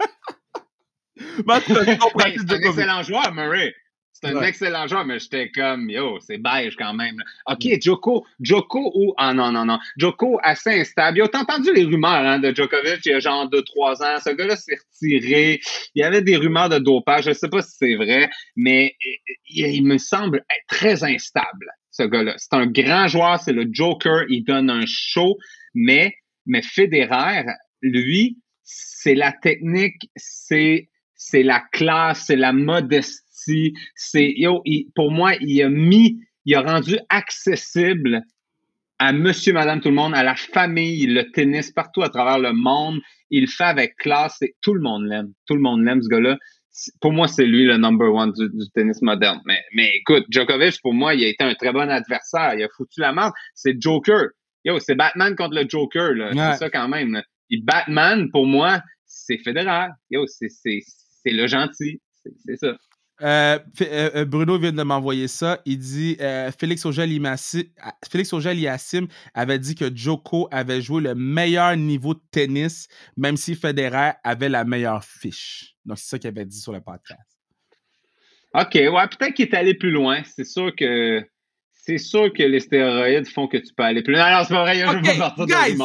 [1.48, 3.74] c'est un excellent joueur, Murray.
[4.16, 7.22] C'est un excellent joueur, mais j'étais comme, yo, c'est beige quand même.
[7.48, 9.14] OK, Joko, Joko ou.
[9.18, 9.78] Ah non, non, non.
[9.98, 11.18] Joko assez instable.
[11.18, 14.20] Yo, t'as entendu les rumeurs hein, de Djokovic il y a genre 2-3 ans.
[14.24, 15.60] Ce gars-là s'est retiré.
[15.96, 17.26] Il y avait des rumeurs de dopage.
[17.26, 18.96] Je sais pas si c'est vrai, mais
[19.50, 22.36] il, me semble être très instable, ce gars-là.
[22.38, 24.24] C'est un grand joueur, c'est le Joker.
[24.30, 25.38] Il donne un show,
[25.74, 27.44] mais, mais Federer,
[27.82, 33.74] lui, c'est la technique, c'est c'est la classe, c'est la modestie.
[33.96, 34.64] C'est yo,
[34.96, 38.24] pour moi, il a mis, il a rendu accessible
[39.00, 42.54] à monsieur, madame, tout le monde, à la famille, le tennis partout à travers le
[42.54, 43.00] monde.
[43.30, 45.34] Il le fait avec classe et tout le monde l'aime.
[45.48, 46.38] Tout le monde l'aime, ce gars-là.
[47.02, 49.42] Pour moi, c'est lui le number one du, tennis moderne.
[49.46, 52.54] Mais, mais écoute, Djokovic, pour moi, il a été un très bon adversaire.
[52.56, 53.34] Il a foutu la merde.
[53.54, 54.30] C'est Joker.
[54.64, 56.54] Yo, c'est Batman contre le Joker, là.
[56.54, 57.22] C'est ça quand même.
[57.50, 59.88] Et Batman, pour moi, c'est Federer.
[60.10, 60.50] Yo, c'est
[61.32, 62.02] le gentil.
[62.46, 62.76] C'est ça.
[63.22, 65.60] Euh, euh, euh, Bruno vient de m'envoyer ça.
[65.66, 66.18] Il dit
[66.60, 73.56] Félix Auger-Aliassime avait dit que Joko avait joué le meilleur niveau de tennis, même si
[73.56, 75.76] Federer avait la meilleure fiche.
[75.86, 77.22] Donc, c'est ça qu'il avait dit sur le podcast.
[78.54, 80.22] OK, ouais, peut-être qu'il est allé plus loin.
[80.24, 81.26] C'est sûr que
[81.72, 84.32] c'est sûr que les stéroïdes font que tu peux aller plus loin.
[84.32, 85.76] Non, non, c'est pas vrai, je pas partir de hey,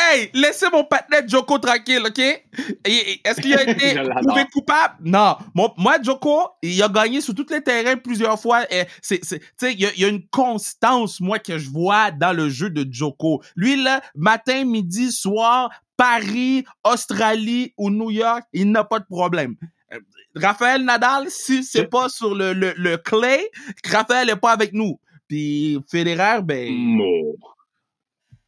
[0.00, 2.18] hey, laissez mon partenaire Joko tranquille, OK?
[2.18, 4.94] Est-ce qu'il a été prouvé coupable?
[5.04, 5.36] Non.
[5.54, 8.64] Moi, Joko, il a gagné sur tous les terrains plusieurs fois.
[9.02, 9.20] C'est,
[9.62, 12.86] il y, a, y a une constance, moi, que je vois dans le jeu de
[12.90, 13.42] Joko.
[13.56, 19.56] Lui, là, matin, midi, soir, Paris, Australie ou New York, il n'a pas de problème.
[19.92, 19.98] Euh,
[20.34, 23.50] Raphaël Nadal, si c'est pas sur le, le, le clay,
[23.84, 24.98] Raphaël n'est pas avec nous.
[25.28, 26.96] Puis Federer, ben.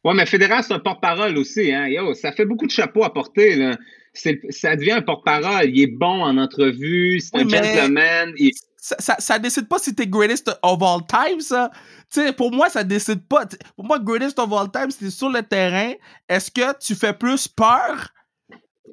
[0.03, 1.71] Ouais, mais Federer, c'est un porte-parole aussi.
[1.73, 1.87] Hein?
[1.87, 3.55] Yo, ça fait beaucoup de chapeaux à porter.
[3.55, 3.77] Là.
[4.13, 5.69] Ça devient un porte-parole.
[5.69, 8.33] Il est bon en entrevue, c'est un gentleman.
[8.77, 11.71] Ça, ça, ça, décide pas si t'es greatest of all time, ça.
[12.09, 13.45] sais, pour moi, ça décide pas.
[13.77, 15.93] Pour moi, greatest of all time, c'est sur le terrain.
[16.27, 18.09] Est-ce que tu fais plus peur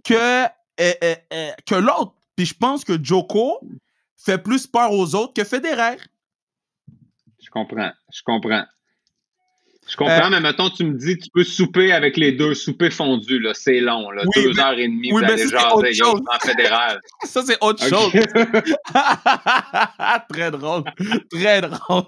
[0.05, 0.49] que, euh,
[0.79, 2.15] euh, euh, que l'autre?
[2.37, 3.59] Puis je pense que Joko
[4.17, 5.97] fait plus peur aux autres que Federer.
[7.43, 7.91] Je comprends.
[8.13, 8.65] Je comprends.
[9.89, 12.91] Je comprends, euh, mais mettons, tu me dis, tu peux souper avec les deux, souper
[12.91, 17.01] fondu, là, c'est long, là, deux heures et demie, oui, vous allez jaser en fédéral.
[17.25, 18.13] Ça, c'est autre chose.
[20.29, 20.85] très drôle.
[21.31, 22.05] Très drôle.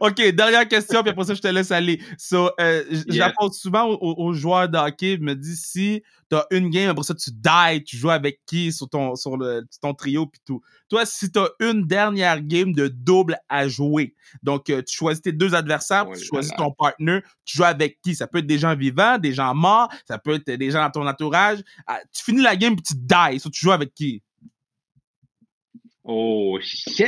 [0.00, 2.00] OK, dernière question, puis après ça, je te laisse aller.
[2.16, 6.90] So, euh, J'apporte souvent aux, joueurs de hockey, me dis si tu as une game,
[6.90, 10.40] après ça, tu die, tu joues avec qui sur ton, sur le, ton trio, puis
[10.44, 10.60] tout.
[10.88, 15.22] Toi, si tu as une dernière game de double à jouer, donc euh, tu choisis
[15.22, 18.14] tes deux adversaires, tu choisis ton partner, tu joues avec qui?
[18.14, 20.90] Ça peut être des gens vivants, des gens morts, ça peut être des gens dans
[20.90, 21.60] ton entourage.
[21.86, 24.22] Ah, tu finis la game, puis tu die, so, tu joues avec qui?
[26.10, 27.06] Oh shit!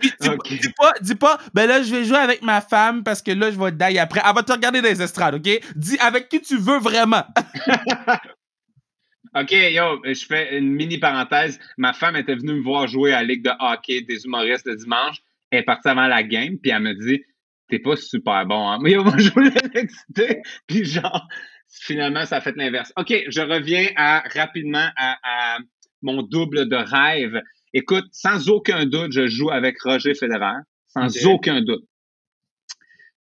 [0.00, 3.50] dis, pas, dis pas, ben là, je vais jouer avec ma femme parce que là,
[3.50, 4.22] je vais die après.
[4.26, 5.60] Elle va te regarder dans les estrades, OK?
[5.76, 7.24] Dis avec qui tu veux vraiment.
[9.36, 11.60] OK, yo, je fais une mini parenthèse.
[11.76, 14.76] Ma femme était venue me voir jouer à la Ligue de hockey des humoristes le
[14.76, 15.18] dimanche.
[15.50, 17.22] Elle est partie avant la game, puis elle me dit
[17.68, 18.78] T'es pas super bon, hein?
[18.80, 21.28] Mais yo, moi, je voulais l'exciter, puis genre,
[21.68, 22.94] finalement, ça a fait l'inverse.
[22.96, 25.58] OK, je reviens à, rapidement à, à
[26.00, 27.42] mon double de rêve.
[27.74, 30.60] Écoute, sans aucun doute, je joue avec Roger Federer.
[30.86, 31.84] Sans aucun doute.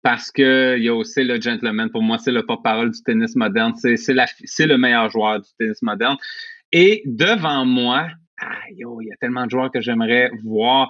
[0.03, 1.91] Parce que y a aussi le gentleman.
[1.91, 3.75] Pour moi, c'est le porte-parole du tennis moderne.
[3.77, 6.17] C'est, c'est le meilleur joueur du tennis moderne.
[6.73, 8.09] Et devant moi,
[8.71, 10.89] il y a tellement de joueurs que j'aimerais voir.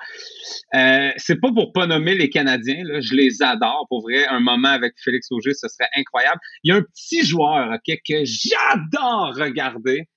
[0.74, 3.86] Euh, c'est pas pour pas nommer les Canadiens, là, je les adore.
[3.88, 6.38] Pour vrai, un moment avec Félix Auger, ce serait incroyable.
[6.62, 10.08] Il y a un petit joueur ok, que j'adore regarder.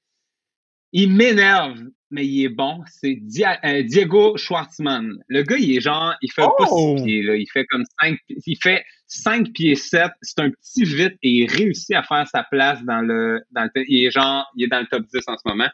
[0.91, 1.79] Il m'énerve
[2.11, 2.83] mais il est bon.
[2.87, 3.19] C'est
[3.65, 5.17] euh, Diego Schwartzman.
[5.27, 6.95] Le gars, il est genre, il fait pas six oh!
[7.03, 7.35] pieds, là.
[7.35, 10.11] Il fait comme cinq, il fait 5 pieds 7.
[10.21, 13.83] C'est un petit vite et il réussit à faire sa place dans le, dans le,
[13.87, 15.69] il est genre, il est dans le top 10 en ce moment.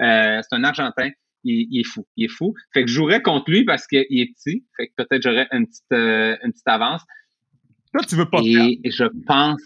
[0.00, 1.10] Euh, c'est un Argentin.
[1.44, 2.06] Il, est fou.
[2.16, 2.54] Il est fou.
[2.72, 4.64] Fait que je jouerais contre lui parce qu'il est petit.
[4.76, 7.02] Fait que peut-être j'aurais une petite, euh, une petite avance.
[7.92, 9.60] Toi, tu veux pas Et je pense,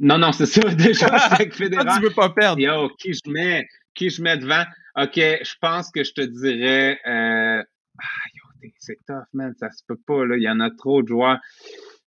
[0.00, 0.60] non, non, c'est ça.
[0.74, 1.18] Déjà,
[1.52, 1.88] Fédéral.
[1.96, 2.60] tu veux pas perdre.
[2.60, 4.64] Yo, qui je mets, qui je mets devant?
[4.96, 6.98] OK, je pense que je te dirais.
[7.06, 7.62] Euh...
[7.98, 9.52] Ah, yo, c'est tough, man.
[9.60, 10.36] Ça se peut pas, là.
[10.36, 11.38] Il y en a trop de joueurs.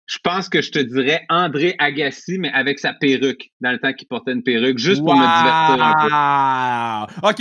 [0.06, 3.94] Je pense que je te dirais André Agassi, mais avec sa perruque, dans le temps
[3.94, 7.30] qu'il portait une perruque, juste pour me divertir un peu.
[7.30, 7.38] OK,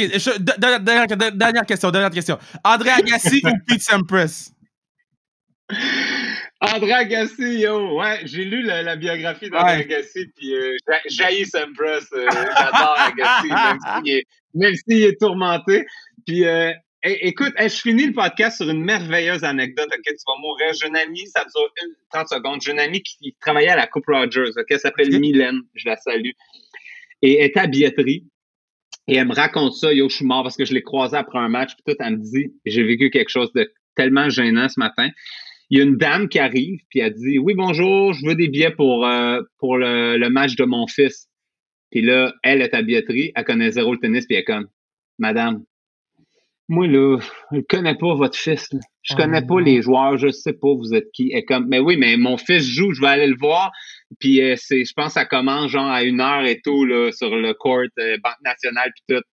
[0.59, 2.39] dernière, dernière, question, dernière question.
[2.63, 4.53] André Agassi ou Pete Sampras?
[6.63, 12.29] André Agassi, yo, ouais, j'ai lu la, biographie d'André Agassi, puis euh, jaillis Sampras, euh,
[12.31, 13.49] j'adore Agassi,
[14.55, 15.85] même s'il est, tourmenté.
[16.25, 20.73] Puis, euh, écoute, je finis le podcast sur une merveilleuse anecdote, ok, tu vas mourir.
[20.81, 21.69] J'ai une amie, ça dure
[22.13, 25.63] 30 secondes, j'ai une amie qui travaillait à la Coupe Rogers, ok, elle s'appelle Mylène,
[25.75, 26.31] je la salue,
[27.23, 28.25] et elle est à billetterie.
[29.09, 31.41] Et elle me raconte ça, yo, je suis mort parce que je l'ai croisée après
[31.41, 34.79] un match, puis tout, elle me dit, j'ai vécu quelque chose de tellement gênant ce
[34.79, 35.11] matin
[35.73, 38.49] il y a une dame qui arrive, puis elle dit Oui, bonjour, je veux des
[38.49, 41.29] billets pour, euh, pour le, match de mon fils.
[41.91, 44.69] Puis là, elle est à billetterie, elle connaît zéro le tennis, puis elle est comme
[45.19, 45.65] Madame,
[46.69, 47.19] moi là,
[47.53, 48.69] je connais pas votre fils.
[49.03, 51.31] Je connais pas les joueurs, je sais pas vous êtes qui.
[51.33, 53.73] Elle est comme Mais oui, mais mon fils joue, je vais aller le voir.
[54.21, 57.11] Puis euh, c'est, je pense que ça commence genre à une heure et tout là,
[57.13, 59.25] sur le court, euh, Banque nationale, puis tout.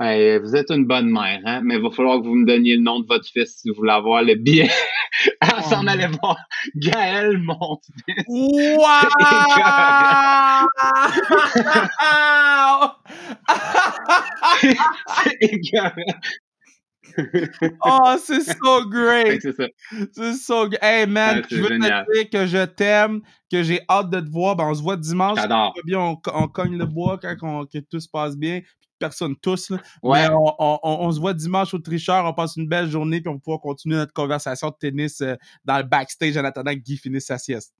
[0.00, 1.60] Vous êtes une bonne mère, hein?
[1.62, 3.74] mais il va falloir que vous me donniez le nom de votre fils si vous
[3.76, 4.70] voulez avoir le billet.
[5.42, 6.36] Elle s'en allait voir
[6.76, 8.24] Gaël, mon fils.
[8.28, 8.76] Wow!
[14.60, 15.90] C'est écœurant.
[17.84, 19.40] oh, c'est so great!
[19.42, 19.66] C'est ça.
[20.12, 20.78] C'est so great.
[20.82, 22.06] Hey man, Ouais, je veux génial.
[22.06, 23.20] te dire que je t'aime,
[23.50, 24.54] que j'ai hâte de te voir.
[24.54, 25.38] Ben, on se voit dimanche.
[25.84, 28.60] Bien, on, on cogne le bois quand on- que tout se passe bien.
[29.00, 29.70] Personne tous.
[29.70, 29.78] Là.
[30.04, 30.28] Ouais.
[30.28, 32.24] Mais on, on- on- on se voit dimanche au tricheur.
[32.26, 33.20] On passe une belle journée.
[33.20, 35.34] Puis on va pouvoir continuer notre conversation de tennis euh,
[35.64, 37.74] dans le backstage en attendant que Guy finisse sa sieste.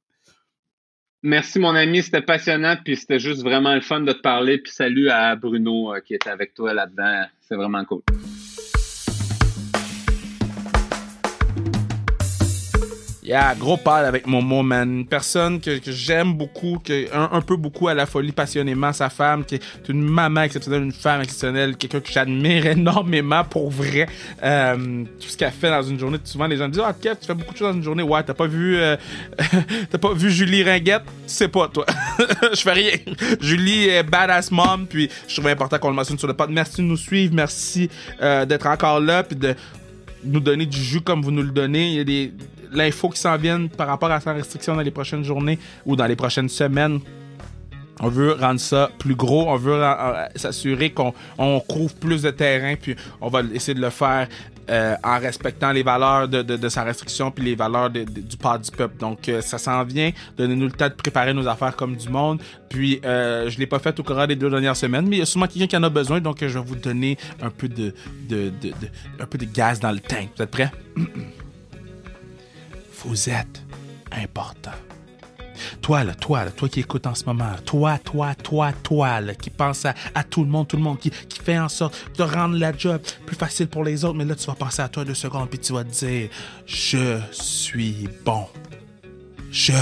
[1.23, 2.03] Merci, mon ami.
[2.03, 2.77] C'était passionnant.
[2.85, 4.59] Puis c'était juste vraiment le fun de te parler.
[4.59, 7.25] Puis salut à Bruno euh, qui était avec toi là-dedans.
[7.43, 8.01] C'est vraiment cool.
[13.31, 14.91] Yeah, gros pal avec Momo, man.
[14.91, 18.93] Une personne que, que j'aime beaucoup, que, un, un peu beaucoup à la folie passionnément,
[18.93, 23.70] sa femme, qui est une maman exceptionnelle, une femme exceptionnelle, quelqu'un que j'admire énormément pour
[23.70, 24.09] vrai.
[24.43, 26.18] Euh, tout ce qu'elle fait dans une journée.
[26.24, 28.03] Souvent, les gens me disent Ah, Kev, tu fais beaucoup de choses dans une journée.
[28.03, 28.97] Ouais, t'as pas vu, euh,
[29.91, 31.05] t'as pas vu Julie Ringuette?
[31.28, 31.87] Sais pas, toi.
[32.53, 32.97] Je fais rien.
[33.41, 36.51] Julie est badass mom, puis je trouve important qu'on le mentionne sur le pod.
[36.51, 39.55] Merci de nous suivre, merci euh, d'être encore là, puis de
[40.24, 41.91] nous donner du jus comme vous nous le donnez.
[41.91, 42.33] Il y a des
[42.73, 46.07] l'info qui s'en viennent par rapport à sa restriction dans les prochaines journées ou dans
[46.07, 47.01] les prochaines semaines.
[48.03, 52.31] On veut rendre ça plus gros, on veut euh, s'assurer qu'on on couvre plus de
[52.31, 54.27] terrain, puis on va essayer de le faire
[54.71, 58.71] euh, en respectant les valeurs de, de- sa restriction puis les valeurs du part du
[58.71, 58.97] peuple.
[58.99, 62.41] Donc euh, ça s'en vient, donnez-nous le temps de préparer nos affaires comme du monde.
[62.71, 65.23] Puis euh, je l'ai pas fait au cours des deux dernières semaines, mais il y
[65.23, 67.93] a sûrement quelqu'un qui en a besoin, donc je vais vous donner un peu de-
[69.21, 70.31] un peu de gaz dans le tank.
[70.39, 70.71] Vous êtes prêts?
[73.05, 73.63] Vous êtes
[74.13, 74.73] important.
[75.83, 79.35] Toi, là, toi, là, toi qui écoutes en ce moment, toi, toi, toi, toi, là,
[79.35, 79.95] qui pense à,
[80.25, 83.01] tout le monde, tout le monde, qui, qui fait en sorte de rendre la job
[83.27, 85.59] plus facile pour les autres, mais là, tu vas penser à toi deux secondes, puis
[85.59, 86.31] tu vas te dire,
[86.67, 88.47] je suis bon.
[89.51, 89.73] Je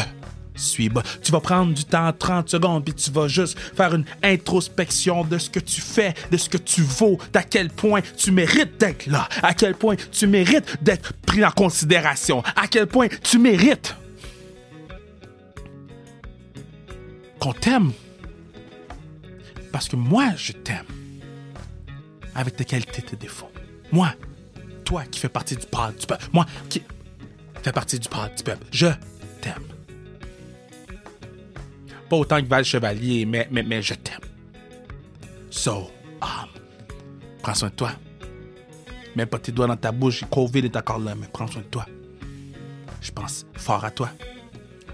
[0.61, 0.91] suis.
[1.23, 5.39] Tu vas prendre du temps, 30 secondes, puis tu vas juste faire une introspection de
[5.39, 9.07] ce que tu fais, de ce que tu vaux, d'à quel point tu mérites d'être
[9.07, 13.95] là, à quel point tu mérites d'être pris en considération, à quel point tu mérites
[17.39, 17.93] qu'on t'aime.
[19.73, 20.87] Parce que moi, je t'aime.
[22.35, 23.51] Avec tes qualités, tes défauts.
[23.93, 24.13] Moi,
[24.85, 26.25] toi qui fais partie du peuple, du peuple.
[26.33, 26.83] Moi qui
[27.63, 28.67] fais partie du peuple, du peuple.
[28.71, 28.87] Je
[29.41, 29.78] t'aime.
[32.09, 34.21] Pas autant que Val Chevalier, mais, mais, mais je t'aime.
[35.51, 35.91] So,
[36.23, 36.49] um,
[37.43, 37.93] prends soin de toi.
[39.17, 41.67] Mets pas tes doigts dans ta bouche, Covid est encore là, mais prends soin de
[41.67, 41.87] toi.
[43.01, 44.11] Je pense fort à toi.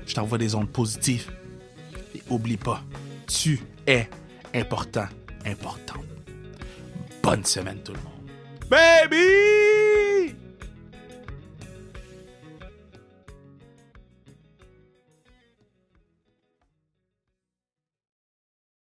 [0.07, 1.31] Je t'envoie des ondes positives.
[2.15, 2.83] Et oublie pas,
[3.27, 4.09] tu es
[4.55, 5.07] important,
[5.45, 6.05] importante.
[7.23, 8.15] Bonne semaine tout le monde.
[8.71, 10.14] Baby!